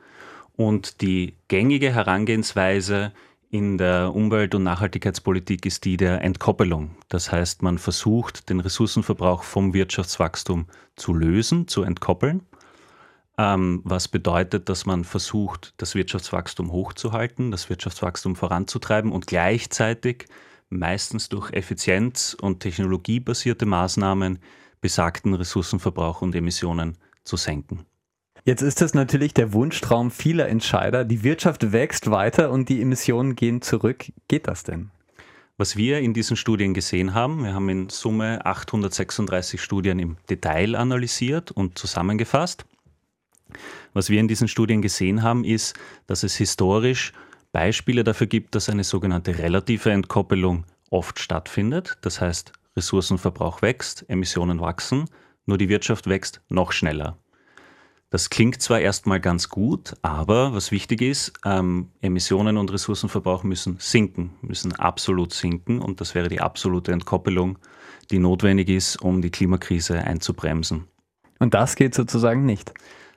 Und 0.57 1.01
die 1.01 1.37
gängige 1.47 1.93
Herangehensweise 1.93 3.13
in 3.53 3.77
der 3.77 4.15
Umwelt- 4.15 4.55
und 4.55 4.63
Nachhaltigkeitspolitik 4.63 5.67
ist 5.67 5.85
die 5.85 5.95
der 5.95 6.23
Entkoppelung. 6.23 6.95
Das 7.07 7.31
heißt, 7.31 7.61
man 7.61 7.77
versucht, 7.77 8.49
den 8.49 8.59
Ressourcenverbrauch 8.59 9.43
vom 9.43 9.75
Wirtschaftswachstum 9.75 10.65
zu 10.95 11.13
lösen, 11.13 11.67
zu 11.67 11.83
entkoppeln. 11.83 12.41
Ähm, 13.37 13.81
was 13.83 14.07
bedeutet, 14.07 14.69
dass 14.69 14.87
man 14.87 15.03
versucht, 15.03 15.75
das 15.77 15.93
Wirtschaftswachstum 15.93 16.71
hochzuhalten, 16.71 17.51
das 17.51 17.69
Wirtschaftswachstum 17.69 18.35
voranzutreiben 18.35 19.11
und 19.11 19.27
gleichzeitig 19.27 20.25
meistens 20.69 21.29
durch 21.29 21.51
effizienz- 21.51 22.33
und 22.33 22.59
technologiebasierte 22.59 23.67
Maßnahmen 23.67 24.39
besagten 24.81 25.35
Ressourcenverbrauch 25.35 26.23
und 26.23 26.33
Emissionen 26.33 26.97
zu 27.23 27.37
senken. 27.37 27.85
Jetzt 28.45 28.61
ist 28.61 28.81
das 28.81 28.93
natürlich 28.93 29.33
der 29.33 29.53
Wunschtraum 29.53 30.11
vieler 30.11 30.49
Entscheider. 30.49 31.05
Die 31.05 31.23
Wirtschaft 31.23 31.71
wächst 31.71 32.11
weiter 32.11 32.51
und 32.51 32.67
die 32.67 32.81
Emissionen 32.81 33.37
gehen 33.37 33.61
zurück. 33.61 34.11
Geht 34.27 34.49
das 34.49 34.63
denn? 34.63 34.91
Was 35.55 35.77
wir 35.77 35.99
in 35.99 36.13
diesen 36.13 36.35
Studien 36.35 36.73
gesehen 36.73 37.13
haben, 37.13 37.45
wir 37.45 37.53
haben 37.53 37.69
in 37.69 37.87
Summe 37.87 38.45
836 38.45 39.61
Studien 39.61 39.97
im 39.97 40.17
Detail 40.29 40.75
analysiert 40.75 41.51
und 41.51 41.77
zusammengefasst. 41.77 42.65
Was 43.93 44.09
wir 44.09 44.19
in 44.19 44.27
diesen 44.27 44.49
Studien 44.49 44.81
gesehen 44.81 45.23
haben, 45.23 45.45
ist, 45.45 45.75
dass 46.07 46.23
es 46.23 46.35
historisch 46.35 47.13
Beispiele 47.53 48.03
dafür 48.03 48.27
gibt, 48.27 48.55
dass 48.55 48.67
eine 48.67 48.83
sogenannte 48.83 49.37
relative 49.37 49.91
Entkoppelung 49.91 50.65
oft 50.89 51.17
stattfindet. 51.19 51.97
Das 52.01 52.19
heißt, 52.19 52.51
Ressourcenverbrauch 52.75 53.61
wächst, 53.61 54.03
Emissionen 54.09 54.59
wachsen, 54.59 55.05
nur 55.45 55.57
die 55.57 55.69
Wirtschaft 55.69 56.09
wächst 56.09 56.41
noch 56.49 56.73
schneller. 56.73 57.17
Das 58.13 58.29
klingt 58.29 58.61
zwar 58.61 58.79
erstmal 58.79 59.19
ganz 59.19 59.49
gut, 59.49 59.95
aber 60.03 60.53
was 60.53 60.71
wichtig 60.71 61.01
ist, 61.01 61.33
ähm, 61.45 61.89
Emissionen 61.99 62.57
und 62.57 62.71
Ressourcenverbrauch 62.71 63.41
müssen 63.41 63.77
sinken, 63.79 64.35
müssen 64.43 64.71
absolut 64.73 65.33
sinken 65.33 65.81
und 65.81 65.99
das 65.99 66.13
wäre 66.13 66.29
die 66.29 66.39
absolute 66.39 66.91
Entkoppelung, 66.91 67.57
die 68.11 68.19
notwendig 68.19 68.69
ist, 68.69 69.01
um 69.01 69.23
die 69.23 69.31
Klimakrise 69.31 69.97
einzubremsen. 69.97 70.83
Und 71.39 71.55
das 71.55 71.75
geht 71.75 71.95
sozusagen 71.95 72.45
nicht. 72.45 72.75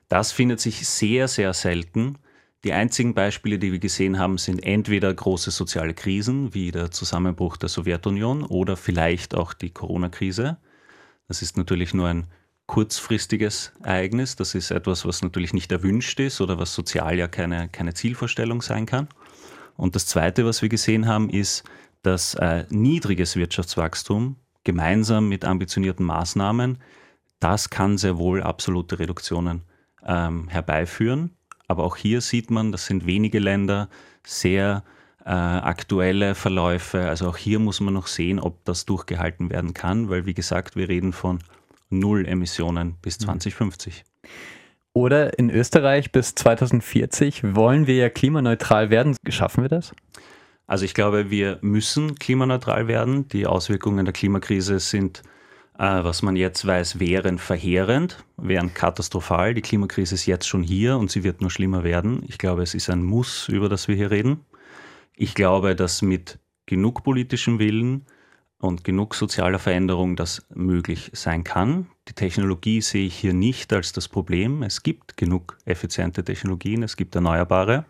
Das 0.09 0.31
findet 0.31 0.61
sich 0.61 0.87
sehr, 0.87 1.27
sehr 1.27 1.53
selten. 1.53 2.17
Die 2.63 2.73
einzigen 2.73 3.13
Beispiele, 3.13 3.59
die 3.59 3.71
wir 3.71 3.79
gesehen 3.79 4.17
haben, 4.17 4.39
sind 4.39 4.63
entweder 4.63 5.13
große 5.13 5.51
soziale 5.51 5.93
Krisen 5.93 6.55
wie 6.55 6.71
der 6.71 6.89
Zusammenbruch 6.89 7.57
der 7.57 7.69
Sowjetunion 7.69 8.41
oder 8.43 8.75
vielleicht 8.75 9.35
auch 9.35 9.53
die 9.53 9.69
Corona-Krise. 9.69 10.57
Das 11.27 11.43
ist 11.43 11.55
natürlich 11.55 11.93
nur 11.93 12.07
ein 12.07 12.25
kurzfristiges 12.67 13.71
Ereignis. 13.81 14.35
Das 14.35 14.53
ist 14.53 14.71
etwas, 14.71 15.05
was 15.05 15.23
natürlich 15.23 15.53
nicht 15.53 15.71
erwünscht 15.71 16.19
ist 16.19 16.41
oder 16.41 16.59
was 16.59 16.73
sozial 16.73 17.17
ja 17.17 17.27
keine, 17.27 17.69
keine 17.69 17.93
Zielvorstellung 17.93 18.61
sein 18.61 18.85
kann. 18.85 19.07
Und 19.75 19.95
das 19.95 20.05
Zweite, 20.05 20.45
was 20.45 20.61
wir 20.61 20.69
gesehen 20.69 21.07
haben, 21.07 21.29
ist, 21.29 21.63
dass 22.03 22.35
äh, 22.35 22.65
niedriges 22.69 23.35
Wirtschaftswachstum 23.35 24.35
gemeinsam 24.63 25.29
mit 25.29 25.45
ambitionierten 25.45 26.05
Maßnahmen, 26.05 26.79
das 27.39 27.69
kann 27.69 27.97
sehr 27.97 28.17
wohl 28.17 28.43
absolute 28.43 28.99
Reduktionen 28.99 29.61
ähm, 30.05 30.47
herbeiführen. 30.49 31.31
Aber 31.67 31.83
auch 31.83 31.95
hier 31.95 32.21
sieht 32.21 32.49
man, 32.51 32.71
das 32.71 32.85
sind 32.85 33.05
wenige 33.05 33.39
Länder, 33.39 33.89
sehr 34.25 34.83
äh, 35.25 35.29
aktuelle 35.29 36.35
Verläufe. 36.35 37.07
Also 37.07 37.29
auch 37.29 37.37
hier 37.37 37.59
muss 37.59 37.79
man 37.79 37.93
noch 37.93 38.07
sehen, 38.07 38.39
ob 38.39 38.63
das 38.65 38.85
durchgehalten 38.85 39.49
werden 39.49 39.73
kann, 39.73 40.09
weil 40.09 40.25
wie 40.25 40.33
gesagt, 40.33 40.75
wir 40.75 40.89
reden 40.89 41.13
von 41.13 41.39
Null 41.89 42.25
Emissionen 42.25 42.95
bis 43.01 43.17
2050. 43.19 44.03
Mhm. 44.03 44.29
Oder 44.93 45.37
in 45.37 45.51
Österreich 45.51 46.11
bis 46.11 46.33
2040 46.33 47.55
wollen 47.55 47.85
wir 47.85 47.95
ja 47.95 48.09
klimaneutral 48.09 48.89
werden. 48.89 49.15
Schaffen 49.29 49.63
wir 49.63 49.69
das? 49.69 49.93
Also 50.65 50.85
ich 50.85 50.95
glaube, 50.95 51.29
wir 51.29 51.59
müssen 51.61 52.15
klimaneutral 52.15 52.87
werden. 52.87 53.27
Die 53.27 53.45
Auswirkungen 53.45 54.05
der 54.05 54.13
Klimakrise 54.13 54.79
sind 54.79 55.21
äh, 55.77 56.03
was 56.03 56.23
man 56.23 56.35
jetzt 56.35 56.65
weiß, 56.65 56.99
wären 56.99 57.37
verheerend, 57.37 58.23
wären 58.37 58.73
katastrophal. 58.73 59.53
Die 59.53 59.61
Klimakrise 59.61 60.15
ist 60.15 60.25
jetzt 60.25 60.47
schon 60.47 60.63
hier 60.63 60.97
und 60.97 61.11
sie 61.11 61.23
wird 61.23 61.41
nur 61.41 61.51
schlimmer 61.51 61.83
werden. 61.83 62.23
Ich 62.27 62.37
glaube, 62.37 62.63
es 62.63 62.73
ist 62.73 62.89
ein 62.89 63.03
Muss, 63.03 63.47
über 63.49 63.69
das 63.69 63.87
wir 63.87 63.95
hier 63.95 64.09
reden. 64.09 64.45
Ich 65.15 65.35
glaube, 65.35 65.75
dass 65.75 66.01
mit 66.01 66.39
genug 66.65 67.03
politischem 67.03 67.59
Willen 67.59 68.05
und 68.59 68.83
genug 68.83 69.15
sozialer 69.15 69.59
Veränderung 69.59 70.15
das 70.15 70.45
möglich 70.53 71.11
sein 71.13 71.43
kann. 71.43 71.87
Die 72.07 72.13
Technologie 72.13 72.81
sehe 72.81 73.05
ich 73.05 73.15
hier 73.15 73.33
nicht 73.33 73.71
als 73.73 73.91
das 73.91 74.07
Problem. 74.07 74.63
Es 74.63 74.83
gibt 74.83 75.17
genug 75.17 75.57
effiziente 75.65 76.23
Technologien, 76.23 76.83
es 76.83 76.97
gibt 76.97 77.15
erneuerbare. 77.15 77.85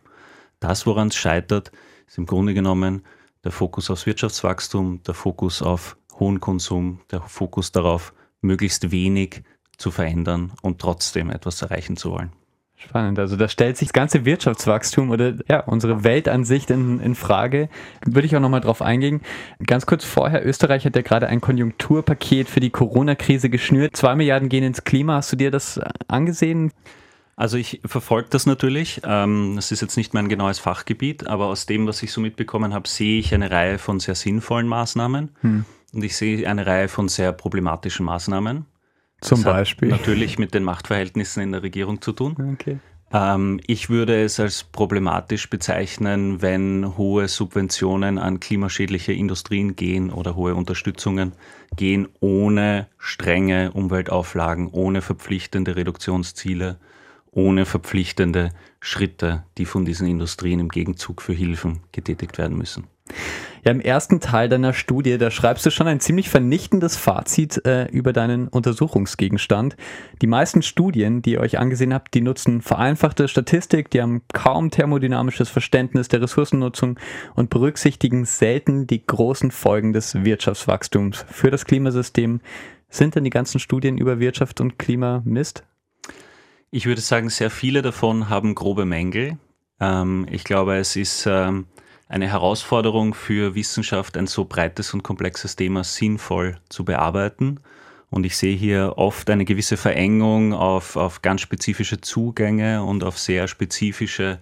Das, 0.59 0.85
woran 0.85 1.07
es 1.07 1.15
scheitert, 1.15 1.71
ist 2.07 2.17
im 2.17 2.25
Grunde 2.25 2.53
genommen 2.53 3.03
der 3.43 3.51
Fokus 3.51 3.89
aufs 3.89 4.05
Wirtschaftswachstum, 4.05 5.03
der 5.03 5.13
Fokus 5.13 5.61
auf 5.61 5.97
hohen 6.19 6.39
Konsum, 6.39 6.99
der 7.11 7.21
Fokus 7.21 7.71
darauf, 7.71 8.13
möglichst 8.41 8.91
wenig 8.91 9.43
zu 9.77 9.91
verändern 9.91 10.51
und 10.61 10.79
trotzdem 10.79 11.29
etwas 11.29 11.61
erreichen 11.61 11.95
zu 11.95 12.11
wollen. 12.11 12.31
Spannend. 12.79 13.17
Also 13.17 13.35
da 13.37 13.49
stellt 13.49 13.75
sich 13.75 13.87
das 13.87 13.93
ganze 13.93 14.23
Wirtschaftswachstum 14.23 15.09
oder 15.09 15.33
ja, 15.49 15.61
unsere 15.61 16.03
Weltansicht 16.03 16.69
in, 16.69 16.99
in 16.99 17.15
Frage. 17.15 17.69
Würde 18.05 18.27
ich 18.27 18.35
auch 18.35 18.39
nochmal 18.39 18.61
drauf 18.61 18.83
eingehen. 18.83 19.21
Ganz 19.65 19.87
kurz 19.87 20.05
vorher, 20.05 20.45
Österreich 20.45 20.85
hat 20.85 20.95
ja 20.95 21.01
gerade 21.01 21.27
ein 21.27 21.41
Konjunkturpaket 21.41 22.47
für 22.47 22.59
die 22.59 22.69
Corona-Krise 22.69 23.49
geschnürt. 23.49 23.95
Zwei 23.95 24.15
Milliarden 24.15 24.47
gehen 24.47 24.63
ins 24.63 24.83
Klima. 24.83 25.15
Hast 25.15 25.31
du 25.31 25.35
dir 25.35 25.49
das 25.49 25.81
angesehen? 26.07 26.71
Also 27.35 27.57
ich 27.57 27.81
verfolge 27.83 28.29
das 28.29 28.45
natürlich. 28.45 29.01
Ähm, 29.03 29.53
das 29.55 29.71
ist 29.71 29.81
jetzt 29.81 29.97
nicht 29.97 30.13
mein 30.13 30.29
genaues 30.29 30.59
Fachgebiet, 30.59 31.25
aber 31.25 31.45
aus 31.45 31.65
dem, 31.65 31.87
was 31.87 32.03
ich 32.03 32.11
so 32.11 32.21
mitbekommen 32.21 32.75
habe, 32.75 32.87
sehe 32.87 33.19
ich 33.19 33.33
eine 33.33 33.49
Reihe 33.49 33.79
von 33.79 33.99
sehr 33.99 34.15
sinnvollen 34.15 34.67
Maßnahmen. 34.67 35.31
Hm. 35.41 35.65
Und 35.93 36.03
ich 36.03 36.15
sehe 36.15 36.47
eine 36.47 36.67
Reihe 36.67 36.89
von 36.89 37.07
sehr 37.07 37.31
problematischen 37.31 38.05
Maßnahmen. 38.05 38.65
Zum 39.21 39.43
das 39.43 39.53
Beispiel. 39.53 39.89
natürlich 39.89 40.37
mit 40.37 40.53
den 40.53 40.63
Machtverhältnissen 40.63 41.41
in 41.41 41.51
der 41.51 41.63
Regierung 41.63 42.01
zu 42.01 42.11
tun. 42.11 42.53
Okay. 42.53 42.77
Ähm, 43.11 43.59
ich 43.67 43.89
würde 43.89 44.23
es 44.23 44.39
als 44.39 44.63
problematisch 44.63 45.49
bezeichnen, 45.49 46.41
wenn 46.41 46.97
hohe 46.97 47.27
Subventionen 47.27 48.17
an 48.17 48.39
klimaschädliche 48.39 49.13
Industrien 49.13 49.75
gehen 49.75 50.11
oder 50.11 50.35
hohe 50.35 50.55
Unterstützungen 50.55 51.33
gehen 51.75 52.07
ohne 52.19 52.87
strenge 52.97 53.71
Umweltauflagen, 53.71 54.67
ohne 54.67 55.01
verpflichtende 55.01 55.75
Reduktionsziele, 55.75 56.77
ohne 57.31 57.65
verpflichtende 57.65 58.51
Schritte, 58.79 59.43
die 59.57 59.65
von 59.65 59.85
diesen 59.85 60.07
Industrien 60.07 60.59
im 60.59 60.69
Gegenzug 60.69 61.21
für 61.21 61.33
Hilfen 61.33 61.81
getätigt 61.91 62.37
werden 62.37 62.57
müssen. 62.57 62.87
Ja, 63.67 63.71
im 63.71 63.81
ersten 63.81 64.21
Teil 64.21 64.47
deiner 64.47 64.71
Studie, 64.71 65.17
da 65.17 65.29
schreibst 65.29 65.65
du 65.65 65.71
schon 65.71 65.87
ein 65.87 65.99
ziemlich 65.99 66.29
vernichtendes 66.29 66.95
Fazit 66.95 67.65
äh, 67.65 67.89
über 67.89 68.13
deinen 68.13 68.47
Untersuchungsgegenstand. 68.47 69.75
Die 70.21 70.27
meisten 70.27 70.61
Studien, 70.61 71.21
die 71.21 71.31
ihr 71.31 71.41
euch 71.41 71.59
angesehen 71.59 71.93
habt, 71.93 72.13
die 72.13 72.21
nutzen 72.21 72.61
vereinfachte 72.61 73.27
Statistik, 73.27 73.89
die 73.89 74.01
haben 74.01 74.21
kaum 74.31 74.71
thermodynamisches 74.71 75.49
Verständnis 75.49 76.07
der 76.07 76.21
Ressourcennutzung 76.21 76.97
und 77.35 77.49
berücksichtigen 77.49 78.23
selten 78.23 78.87
die 78.87 79.05
großen 79.05 79.51
Folgen 79.51 79.91
des 79.91 80.23
Wirtschaftswachstums 80.23 81.25
für 81.29 81.51
das 81.51 81.65
Klimasystem. 81.65 82.39
Sind 82.87 83.15
denn 83.15 83.25
die 83.25 83.31
ganzen 83.31 83.59
Studien 83.59 83.97
über 83.97 84.21
Wirtschaft 84.21 84.61
und 84.61 84.79
Klima 84.79 85.21
Mist? 85.25 85.65
Ich 86.71 86.85
würde 86.85 87.01
sagen, 87.01 87.29
sehr 87.29 87.49
viele 87.49 87.81
davon 87.81 88.29
haben 88.29 88.55
grobe 88.55 88.85
Mängel. 88.85 89.37
Ähm, 89.81 90.25
ich 90.31 90.45
glaube, 90.45 90.77
es 90.77 90.95
ist 90.95 91.25
ähm, 91.29 91.65
eine 92.09 92.27
Herausforderung 92.27 93.13
für 93.13 93.55
Wissenschaft, 93.55 94.17
ein 94.17 94.27
so 94.27 94.45
breites 94.45 94.93
und 94.93 95.03
komplexes 95.03 95.55
Thema 95.55 95.83
sinnvoll 95.83 96.57
zu 96.69 96.85
bearbeiten. 96.85 97.59
Und 98.09 98.25
ich 98.25 98.37
sehe 98.37 98.55
hier 98.55 98.93
oft 98.95 99.29
eine 99.29 99.43
gewisse 99.43 99.75
Verengung 99.75 100.53
auf, 100.53 100.95
auf 100.95 101.21
ganz 101.21 101.41
spezifische 101.41 101.99
Zugänge 101.99 102.83
und 102.83 103.03
auf 103.03 103.19
sehr 103.19 103.47
spezifische 103.47 104.39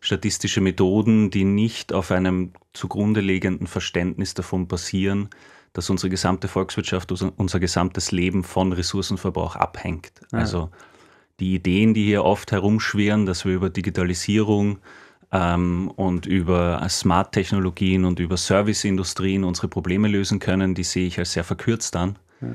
statistische 0.00 0.60
Methoden, 0.60 1.30
die 1.30 1.44
nicht 1.44 1.92
auf 1.92 2.10
einem 2.10 2.52
zugrunde 2.74 3.20
liegenden 3.20 3.66
Verständnis 3.66 4.34
davon 4.34 4.68
basieren, 4.68 5.30
dass 5.72 5.88
unsere 5.88 6.10
gesamte 6.10 6.46
Volkswirtschaft, 6.46 7.10
unser 7.12 7.58
gesamtes 7.58 8.12
Leben 8.12 8.44
von 8.44 8.72
Ressourcenverbrauch 8.72 9.56
abhängt. 9.56 10.12
Also 10.30 10.70
die 11.40 11.54
Ideen, 11.54 11.94
die 11.94 12.04
hier 12.04 12.22
oft 12.22 12.52
herumschwirren, 12.52 13.24
dass 13.24 13.44
wir 13.44 13.54
über 13.54 13.70
Digitalisierung 13.70 14.78
ähm, 15.34 15.90
und 15.96 16.26
über 16.26 16.86
Smart-Technologien 16.88 18.04
und 18.04 18.20
über 18.20 18.36
Serviceindustrien 18.36 19.42
unsere 19.42 19.68
Probleme 19.68 20.06
lösen 20.06 20.38
können, 20.38 20.74
die 20.74 20.84
sehe 20.84 21.08
ich 21.08 21.18
als 21.18 21.32
sehr 21.32 21.42
verkürzt 21.42 21.96
an, 21.96 22.16
ja. 22.40 22.54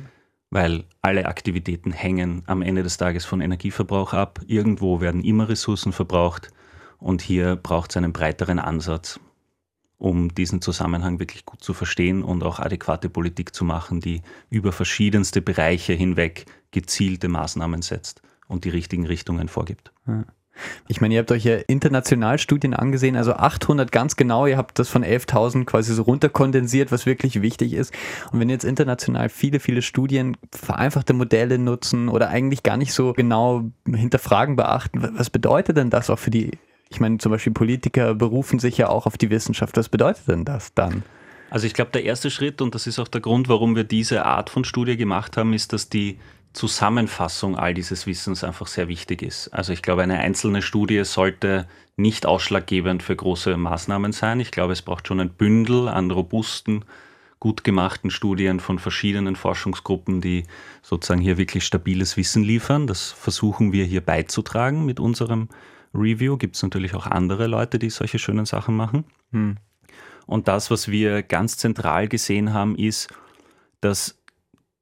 weil 0.49 0.85
alle 1.01 1.25
Aktivitäten 1.25 1.91
hängen 1.91 2.41
am 2.47 2.61
Ende 2.61 2.81
des 2.81 2.95
Tages 2.95 3.25
von 3.25 3.41
Energieverbrauch 3.41 4.13
ab. 4.13 4.39
Irgendwo 4.47 5.01
werden 5.01 5.23
immer 5.25 5.49
Ressourcen 5.49 5.91
verbraucht 5.91 6.51
und 6.99 7.21
hier 7.21 7.57
braucht 7.57 7.91
es 7.91 7.97
einen 7.97 8.13
breiteren 8.13 8.59
Ansatz, 8.59 9.19
um 9.97 10.33
diesen 10.33 10.61
Zusammenhang 10.61 11.19
wirklich 11.19 11.45
gut 11.45 11.61
zu 11.61 11.73
verstehen 11.73 12.23
und 12.23 12.43
auch 12.43 12.59
adäquate 12.59 13.09
Politik 13.09 13.53
zu 13.53 13.65
machen, 13.65 13.99
die 13.99 14.21
über 14.49 14.71
verschiedenste 14.71 15.41
Bereiche 15.41 15.91
hinweg 15.91 16.45
gezielte 16.71 17.27
Maßnahmen 17.27 17.81
setzt 17.81 18.21
und 18.47 18.63
die 18.63 18.69
richtigen 18.69 19.05
Richtungen 19.05 19.49
vorgibt. 19.49 19.91
Ja. 20.07 20.23
Ich 20.87 21.01
meine, 21.01 21.13
ihr 21.13 21.19
habt 21.19 21.31
euch 21.31 21.43
ja 21.43 21.55
international 21.55 22.39
Studien 22.39 22.73
angesehen, 22.73 23.15
also 23.15 23.33
800 23.33 23.91
ganz 23.91 24.15
genau. 24.15 24.45
Ihr 24.45 24.57
habt 24.57 24.79
das 24.79 24.89
von 24.89 25.03
11.000 25.03 25.65
quasi 25.65 25.93
so 25.93 26.03
runterkondensiert, 26.03 26.91
was 26.91 27.05
wirklich 27.05 27.41
wichtig 27.41 27.73
ist. 27.73 27.93
Und 28.31 28.39
wenn 28.39 28.49
jetzt 28.49 28.65
international 28.65 29.29
viele, 29.29 29.59
viele 29.59 29.81
Studien 29.81 30.37
vereinfachte 30.51 31.13
Modelle 31.13 31.57
nutzen 31.57 32.09
oder 32.09 32.29
eigentlich 32.29 32.63
gar 32.63 32.77
nicht 32.77 32.93
so 32.93 33.13
genau 33.13 33.65
hinterfragen, 33.85 34.55
beachten, 34.55 35.17
was 35.17 35.29
bedeutet 35.29 35.77
denn 35.77 35.89
das 35.89 36.09
auch 36.09 36.19
für 36.19 36.31
die, 36.31 36.51
ich 36.89 36.99
meine, 36.99 37.17
zum 37.19 37.31
Beispiel 37.31 37.53
Politiker 37.53 38.15
berufen 38.15 38.59
sich 38.59 38.77
ja 38.77 38.89
auch 38.89 39.05
auf 39.05 39.17
die 39.17 39.29
Wissenschaft. 39.29 39.77
Was 39.77 39.89
bedeutet 39.89 40.27
denn 40.27 40.45
das 40.45 40.73
dann? 40.73 41.03
Also 41.49 41.65
ich 41.65 41.73
glaube, 41.73 41.91
der 41.91 42.03
erste 42.03 42.29
Schritt, 42.29 42.61
und 42.61 42.75
das 42.75 42.87
ist 42.87 42.99
auch 42.99 43.07
der 43.07 43.21
Grund, 43.21 43.49
warum 43.49 43.75
wir 43.75 43.83
diese 43.83 44.25
Art 44.25 44.49
von 44.49 44.63
Studie 44.63 44.97
gemacht 44.97 45.37
haben, 45.37 45.53
ist, 45.53 45.73
dass 45.73 45.89
die 45.89 46.19
Zusammenfassung 46.53 47.57
all 47.57 47.73
dieses 47.73 48.07
Wissens 48.07 48.43
einfach 48.43 48.67
sehr 48.67 48.87
wichtig 48.87 49.21
ist. 49.21 49.49
Also 49.49 49.71
ich 49.71 49.81
glaube, 49.81 50.03
eine 50.03 50.19
einzelne 50.19 50.61
Studie 50.61 51.03
sollte 51.03 51.67
nicht 51.95 52.25
ausschlaggebend 52.25 53.03
für 53.03 53.15
große 53.15 53.55
Maßnahmen 53.55 54.11
sein. 54.11 54.39
Ich 54.39 54.51
glaube, 54.51 54.73
es 54.73 54.81
braucht 54.81 55.07
schon 55.07 55.19
ein 55.19 55.29
Bündel 55.29 55.87
an 55.87 56.09
robusten, 56.09 56.85
gut 57.39 57.63
gemachten 57.63 58.09
Studien 58.09 58.59
von 58.59 58.79
verschiedenen 58.79 59.35
Forschungsgruppen, 59.35 60.21
die 60.21 60.43
sozusagen 60.81 61.21
hier 61.21 61.37
wirklich 61.37 61.65
stabiles 61.65 62.17
Wissen 62.17 62.43
liefern. 62.43 62.87
Das 62.87 63.11
versuchen 63.11 63.71
wir 63.71 63.85
hier 63.85 64.01
beizutragen 64.01 64.85
mit 64.85 64.99
unserem 64.99 65.49
Review. 65.93 66.37
Gibt 66.37 66.55
es 66.55 66.63
natürlich 66.63 66.95
auch 66.95 67.05
andere 67.05 67.47
Leute, 67.47 67.79
die 67.79 67.89
solche 67.89 68.19
schönen 68.19 68.45
Sachen 68.45 68.75
machen. 68.75 69.05
Hm. 69.31 69.57
Und 70.25 70.47
das, 70.47 70.69
was 70.69 70.89
wir 70.89 71.23
ganz 71.23 71.57
zentral 71.57 72.07
gesehen 72.07 72.53
haben, 72.53 72.75
ist, 72.75 73.07
dass 73.81 74.18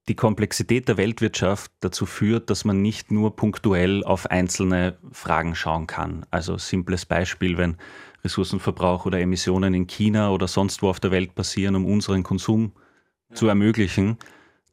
die 0.07 0.15
Komplexität 0.15 0.87
der 0.87 0.97
Weltwirtschaft 0.97 1.71
dazu 1.81 2.05
führt, 2.05 2.49
dass 2.49 2.63
man 2.63 2.81
nicht 2.81 3.11
nur 3.11 3.35
punktuell 3.35 4.03
auf 4.03 4.31
einzelne 4.31 4.97
Fragen 5.11 5.53
schauen 5.53 5.87
kann. 5.87 6.25
Also 6.31 6.57
simples 6.57 7.05
Beispiel, 7.05 7.57
wenn 7.57 7.77
Ressourcenverbrauch 8.23 9.05
oder 9.05 9.19
Emissionen 9.19 9.73
in 9.73 9.87
China 9.87 10.31
oder 10.31 10.47
sonst 10.47 10.81
wo 10.81 10.89
auf 10.89 10.99
der 10.99 11.11
Welt 11.11 11.35
passieren, 11.35 11.75
um 11.75 11.85
unseren 11.85 12.23
Konsum 12.23 12.71
ja. 13.29 13.35
zu 13.35 13.47
ermöglichen, 13.47 14.17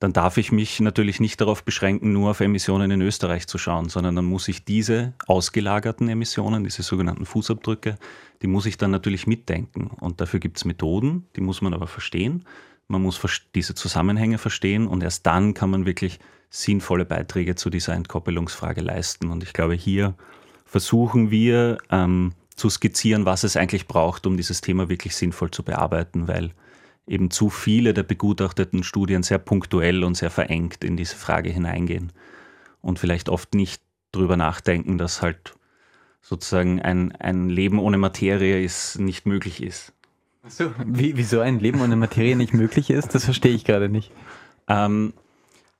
dann 0.01 0.13
darf 0.13 0.37
ich 0.37 0.53
mich 0.53 0.81
natürlich 0.81 1.19
nicht 1.19 1.41
darauf 1.41 1.65
beschränken, 1.65 2.13
nur 2.13 2.31
auf 2.31 2.41
Emissionen 2.41 2.91
in 2.91 3.01
Österreich 3.01 3.47
zu 3.47 3.59
schauen, 3.59 3.89
sondern 3.89 4.17
dann 4.17 4.25
muss 4.25 4.49
ich 4.49 4.65
diese 4.65 5.15
ausgelagerten 5.27 6.09
Emissionen, 6.09 6.63
diese 6.63 6.83
sogenannten 6.83 7.27
Fußabdrücke, 7.27 7.97
die 8.43 8.47
muss 8.47 8.67
ich 8.67 8.77
dann 8.77 8.91
natürlich 8.91 9.27
mitdenken. 9.27 9.87
Und 10.01 10.21
dafür 10.21 10.41
gibt 10.41 10.59
es 10.59 10.65
Methoden, 10.65 11.27
die 11.37 11.41
muss 11.41 11.63
man 11.63 11.75
aber 11.75 11.87
verstehen. 11.87 12.45
Man 12.89 13.03
muss 13.03 13.21
diese 13.55 13.75
Zusammenhänge 13.75 14.39
verstehen 14.39 14.87
und 14.87 15.03
erst 15.03 15.27
dann 15.27 15.55
kann 15.55 15.71
man 15.71 15.87
wirklich 15.87 16.19
sinnvolle 16.51 17.05
Beiträge 17.05 17.55
zu 17.55 17.71
dieser 17.71 17.95
Entkoppelungsfrage 17.95 18.81
leisten. 18.81 19.31
Und 19.31 19.43
ich 19.43 19.53
glaube, 19.53 19.75
hier 19.75 20.15
versuchen 20.65 21.31
wir 21.31 21.79
ähm, 21.91 22.33
zu 22.57 22.71
skizzieren, 22.71 23.25
was 23.25 23.45
es 23.45 23.57
eigentlich 23.57 23.89
braucht, 23.89 24.27
um 24.27 24.37
dieses 24.37 24.61
Thema 24.61 24.89
wirklich 24.89 25.17
sinnvoll 25.17 25.51
zu 25.51 25.63
bearbeiten, 25.63 26.29
weil 26.29 26.53
eben 27.07 27.31
zu 27.31 27.51
viele 27.51 27.95
der 27.95 28.03
begutachteten 28.03 28.83
Studien 28.83 29.23
sehr 29.23 29.39
punktuell 29.39 30.05
und 30.05 30.17
sehr 30.17 30.31
verengt 30.31 30.85
in 30.85 30.97
diese 30.97 31.17
Frage 31.17 31.51
hineingehen 31.51 32.13
und 32.81 32.99
vielleicht 32.99 33.29
oft 33.29 33.55
nicht 33.55 33.83
darüber 34.13 34.37
nachdenken, 34.37 34.99
dass 34.99 35.23
halt 35.23 35.55
sozusagen 36.23 36.81
ein, 36.81 37.13
ein 37.17 37.49
Leben 37.49 37.79
ohne 37.79 37.99
Materie 37.99 38.63
ist, 38.63 38.99
nicht 38.99 39.27
möglich 39.27 39.63
ist. 39.63 39.94
So, 40.49 40.73
wie, 40.85 41.17
wieso 41.17 41.41
ein 41.41 41.59
Leben 41.59 41.81
ohne 41.81 41.97
Materie 41.97 42.37
nicht 42.37 42.53
möglich 42.53 42.91
ist, 42.91 43.15
das 43.15 43.25
verstehe 43.25 43.55
ich 43.55 43.65
gerade 43.65 43.89
nicht. 43.89 44.11
Ähm, 44.69 45.15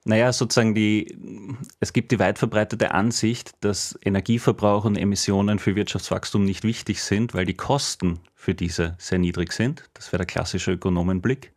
naja, 0.05 0.31
sozusagen 0.33 0.75
die, 0.75 1.17
es 1.79 1.93
gibt 1.93 2.11
die 2.11 2.19
weit 2.19 2.37
verbreitete 2.37 2.91
Ansicht, 2.91 3.51
dass 3.61 3.97
Energieverbrauch 4.03 4.85
und 4.85 4.97
Emissionen 4.97 5.59
für 5.59 5.75
Wirtschaftswachstum 5.75 6.45
nicht 6.45 6.63
wichtig 6.63 7.01
sind, 7.01 7.33
weil 7.33 7.45
die 7.45 7.55
Kosten 7.55 8.19
für 8.35 8.53
diese 8.53 8.95
sehr 8.99 9.17
niedrig 9.17 9.51
sind. 9.51 9.89
Das 9.93 10.11
wäre 10.11 10.19
der 10.19 10.27
klassische 10.27 10.73
Ökonomenblick. 10.73 11.51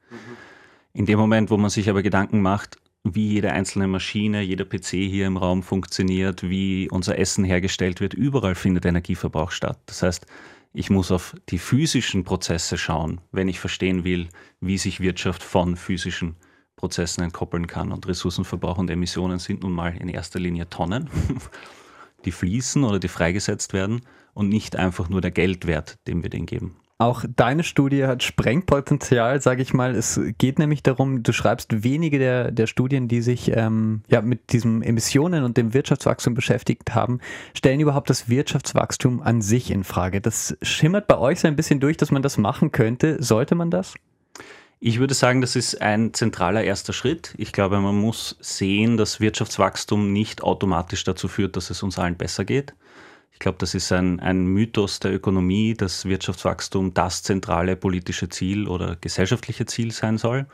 In 0.95 1.07
dem 1.07 1.19
Moment, 1.19 1.51
wo 1.51 1.59
man 1.59 1.71
sich 1.71 1.91
aber 1.91 2.03
Gedanken 2.03 2.41
macht, 2.41 2.79
wie 3.05 3.29
jede 3.29 3.53
einzelne 3.53 3.87
Maschine, 3.87 4.43
jeder 4.43 4.65
PC 4.65 4.89
hier 4.89 5.27
im 5.27 5.37
Raum 5.37 5.63
funktioniert, 5.63 6.43
wie 6.43 6.89
unser 6.91 7.19
Essen 7.19 7.45
hergestellt 7.45 8.01
wird, 8.01 8.15
überall 8.15 8.55
findet 8.55 8.85
Energieverbrauch 8.85 9.51
statt. 9.51 9.79
Das 9.87 10.03
heißt, 10.03 10.27
ich 10.73 10.91
muss 10.91 11.11
auf 11.11 11.35
die 11.49 11.59
physischen 11.59 12.25
Prozesse 12.25 12.79
schauen, 12.79 13.21
wenn 13.33 13.49
ich 13.49 13.61
verstehen 13.61 14.05
will, 14.05 14.29
wie 14.61 14.79
sich 14.79 15.01
Wirtschaft 15.01 15.43
von 15.43 15.77
physischen 15.77 16.37
Prozessen 16.77 17.25
entkoppeln 17.25 17.67
kann. 17.67 17.93
Und 17.93 18.07
Ressourcenverbrauch 18.07 18.79
und 18.79 18.91
Emissionen 18.91 19.39
sind 19.39 19.63
nun 19.63 19.73
mal 19.73 19.97
in 19.97 20.09
erster 20.09 20.39
Linie 20.39 20.69
Tonnen, 20.69 21.11
die 22.25 22.33
fließen 22.33 22.85
oder 22.85 22.99
die 22.99 23.09
freigesetzt 23.09 23.73
werden 23.73 24.03
und 24.35 24.49
nicht 24.49 24.77
einfach 24.77 25.09
nur 25.09 25.21
der 25.21 25.31
Geldwert, 25.31 25.99
den 26.07 26.23
wir 26.23 26.31
denen 26.31 26.47
geben. 26.47 26.77
Auch 27.01 27.25
deine 27.37 27.63
Studie 27.63 28.07
hat 28.07 28.25
Sprengpotenzial, 28.25 29.41
sage 29.41 29.63
ich 29.63 29.73
mal. 29.73 29.95
Es 29.95 30.21
geht 30.37 30.59
nämlich 30.59 30.83
darum, 30.83 31.23
du 31.23 31.33
schreibst 31.33 31.85
wenige 31.85 32.19
der, 32.19 32.51
der 32.51 32.67
Studien, 32.67 33.07
die 33.07 33.23
sich 33.23 33.53
ähm, 33.55 34.03
ja, 34.09 34.21
mit 34.21 34.53
diesem 34.53 34.83
Emissionen 34.83 35.45
und 35.45 35.57
dem 35.57 35.75
Wirtschaftswachstum 35.75 36.35
beschäftigt 36.35 36.97
haben, 36.97 37.21
stellen 37.57 37.79
überhaupt 37.79 38.11
das 38.11 38.29
Wirtschaftswachstum 38.29 39.23
an 39.23 39.43
sich 39.43 39.71
in 39.71 39.85
Frage. 39.85 40.21
Das 40.21 40.57
schimmert 40.61 41.07
bei 41.07 41.17
euch 41.19 41.39
so 41.39 41.47
ein 41.47 41.55
bisschen 41.55 41.79
durch, 41.79 41.97
dass 41.97 42.11
man 42.11 42.23
das 42.23 42.37
machen 42.37 42.73
könnte. 42.73 43.23
Sollte 43.23 43.55
man 43.55 43.71
das? 43.71 43.95
Ich 44.81 44.99
würde 44.99 45.15
sagen, 45.15 45.41
das 45.41 45.55
ist 45.55 45.81
ein 45.81 46.15
zentraler 46.15 46.65
erster 46.65 46.93
Schritt. 46.93 47.33
Ich 47.39 47.53
glaube, 47.53 47.79
man 47.79 47.97
muss 47.97 48.37
sehen, 48.41 48.97
dass 48.97 49.21
Wirtschaftswachstum 49.21 50.13
nicht 50.13 50.43
automatisch 50.43 51.05
dazu 51.05 51.29
führt, 51.29 51.55
dass 51.55 51.71
es 51.71 51.85
uns 51.85 51.97
allen 51.97 52.17
besser 52.17 52.45
geht. 52.45 52.75
Ich 53.33 53.39
glaube, 53.39 53.59
das 53.59 53.75
ist 53.75 53.93
ein, 53.93 54.21
ein 54.21 54.47
Mythos 54.47 55.01
der 55.01 55.15
Ökonomie, 55.15 55.75
dass 55.75 56.05
Wirtschaftswachstum 56.05 56.93
das 56.95 57.23
zentrale 57.23 57.77
politische 57.77 58.29
Ziel 58.29 58.67
oder 58.67 58.97
gesellschaftliche 58.97 59.67
Ziel 59.67 59.93
sein 59.93 60.19
soll. 60.19 60.47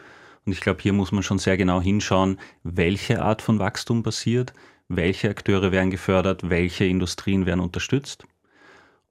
Und 0.44 0.52
ich 0.52 0.60
glaube, 0.60 0.82
hier 0.82 0.92
muss 0.92 1.10
man 1.10 1.22
schon 1.22 1.38
sehr 1.38 1.56
genau 1.56 1.80
hinschauen, 1.80 2.38
welche 2.62 3.22
Art 3.22 3.40
von 3.40 3.58
Wachstum 3.58 4.02
passiert, 4.02 4.52
welche 4.88 5.30
Akteure 5.30 5.72
werden 5.72 5.90
gefördert, 5.90 6.50
welche 6.50 6.84
Industrien 6.84 7.46
werden 7.46 7.60
unterstützt. 7.60 8.26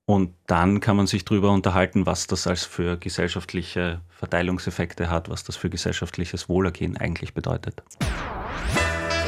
Und 0.06 0.34
dann 0.48 0.80
kann 0.82 0.98
man 0.98 1.08
sich 1.08 1.24
darüber 1.24 1.52
unterhalten, 1.52 2.06
was 2.06 2.28
das 2.28 2.46
als 2.46 2.66
für 2.66 2.98
gesellschaftliche 2.98 4.02
Verteilungseffekte 4.10 5.10
hat, 5.10 5.30
was 5.30 5.44
das 5.46 5.56
für 5.56 5.70
gesellschaftliches 5.70 6.50
Wohlergehen 6.50 6.98
eigentlich 6.98 7.34
bedeutet. 7.34 7.82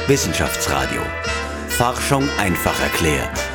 Wissenschaftsradio. 0.06 1.00
Forschung 1.68 2.28
einfach 2.38 2.78
erklärt. 2.80 3.45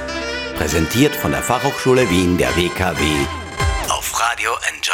Präsentiert 0.61 1.15
von 1.15 1.31
der 1.31 1.41
Fachhochschule 1.41 2.07
Wien 2.11 2.37
der 2.37 2.55
WKW 2.55 3.01
auf 3.89 4.13
Radio 4.19 4.51
Enjoy 4.69 4.93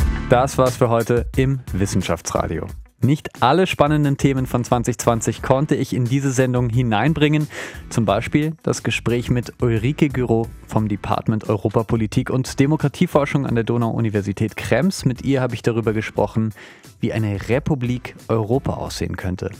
91.3. 0.00 0.30
Das 0.30 0.56
war's 0.56 0.78
für 0.78 0.88
heute 0.88 1.26
im 1.36 1.60
Wissenschaftsradio. 1.70 2.66
Nicht 3.02 3.42
alle 3.42 3.66
spannenden 3.66 4.16
Themen 4.16 4.46
von 4.46 4.64
2020 4.64 5.42
konnte 5.42 5.74
ich 5.74 5.94
in 5.94 6.06
diese 6.06 6.32
Sendung 6.32 6.70
hineinbringen. 6.70 7.46
Zum 7.90 8.06
Beispiel 8.06 8.54
das 8.62 8.82
Gespräch 8.82 9.28
mit 9.28 9.52
Ulrike 9.60 10.08
Gyro 10.08 10.48
vom 10.66 10.88
Department 10.88 11.46
Europapolitik 11.46 12.30
und 12.30 12.58
Demokratieforschung 12.58 13.44
an 13.44 13.54
der 13.54 13.64
Donau-Universität 13.64 14.56
Krems. 14.56 15.04
Mit 15.04 15.20
ihr 15.26 15.42
habe 15.42 15.54
ich 15.54 15.60
darüber 15.60 15.92
gesprochen, 15.92 16.54
wie 17.00 17.12
eine 17.12 17.50
Republik 17.50 18.16
Europa 18.28 18.72
aussehen 18.72 19.18
könnte. 19.18 19.50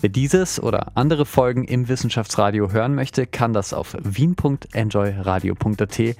Wer 0.00 0.10
dieses 0.10 0.62
oder 0.62 0.92
andere 0.94 1.26
Folgen 1.26 1.64
im 1.64 1.88
Wissenschaftsradio 1.88 2.72
hören 2.72 2.94
möchte, 2.94 3.26
kann 3.26 3.52
das 3.52 3.72
auf 3.72 3.96
wien.enjoyradio.at 4.02 6.16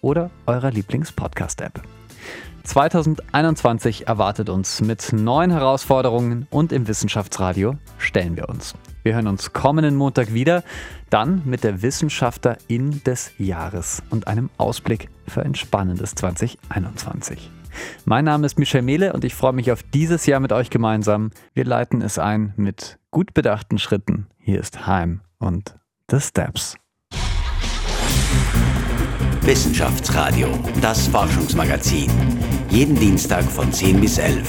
oder 0.00 0.30
eurer 0.46 0.70
Lieblings-Podcast-App. 0.70 1.82
2021 2.64 4.06
erwartet 4.06 4.50
uns 4.50 4.82
mit 4.82 5.12
neuen 5.12 5.50
Herausforderungen 5.50 6.46
und 6.50 6.72
im 6.72 6.86
Wissenschaftsradio 6.86 7.76
stellen 7.96 8.36
wir 8.36 8.48
uns. 8.48 8.74
Wir 9.02 9.14
hören 9.14 9.26
uns 9.26 9.54
kommenden 9.54 9.96
Montag 9.96 10.34
wieder, 10.34 10.62
dann 11.08 11.42
mit 11.46 11.64
der 11.64 11.80
Wissenschaftlerin 11.80 13.02
des 13.04 13.32
Jahres 13.38 14.02
und 14.10 14.26
einem 14.26 14.50
Ausblick 14.58 15.08
für 15.26 15.42
ein 15.42 15.54
spannendes 15.54 16.14
2021. 16.14 17.50
Mein 18.04 18.24
Name 18.24 18.46
ist 18.46 18.58
Michel 18.58 18.82
Mehle 18.82 19.12
und 19.12 19.24
ich 19.24 19.34
freue 19.34 19.52
mich 19.52 19.72
auf 19.72 19.82
dieses 19.82 20.26
Jahr 20.26 20.40
mit 20.40 20.52
euch 20.52 20.70
gemeinsam. 20.70 21.30
Wir 21.54 21.64
leiten 21.64 22.02
es 22.02 22.18
ein 22.18 22.52
mit 22.56 22.98
gut 23.10 23.34
bedachten 23.34 23.78
Schritten. 23.78 24.26
Hier 24.38 24.60
ist 24.60 24.86
Heim 24.86 25.20
und 25.38 25.76
The 26.10 26.20
Steps. 26.20 26.76
Wissenschaftsradio, 29.42 30.48
das 30.82 31.08
Forschungsmagazin. 31.08 32.10
Jeden 32.68 32.96
Dienstag 32.96 33.44
von 33.44 33.72
10 33.72 34.00
bis 34.00 34.18
11. 34.18 34.46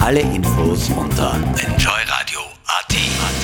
Alle 0.00 0.20
Infos 0.20 0.88
unter 0.90 1.34
enjoyradio.at. 1.34 3.41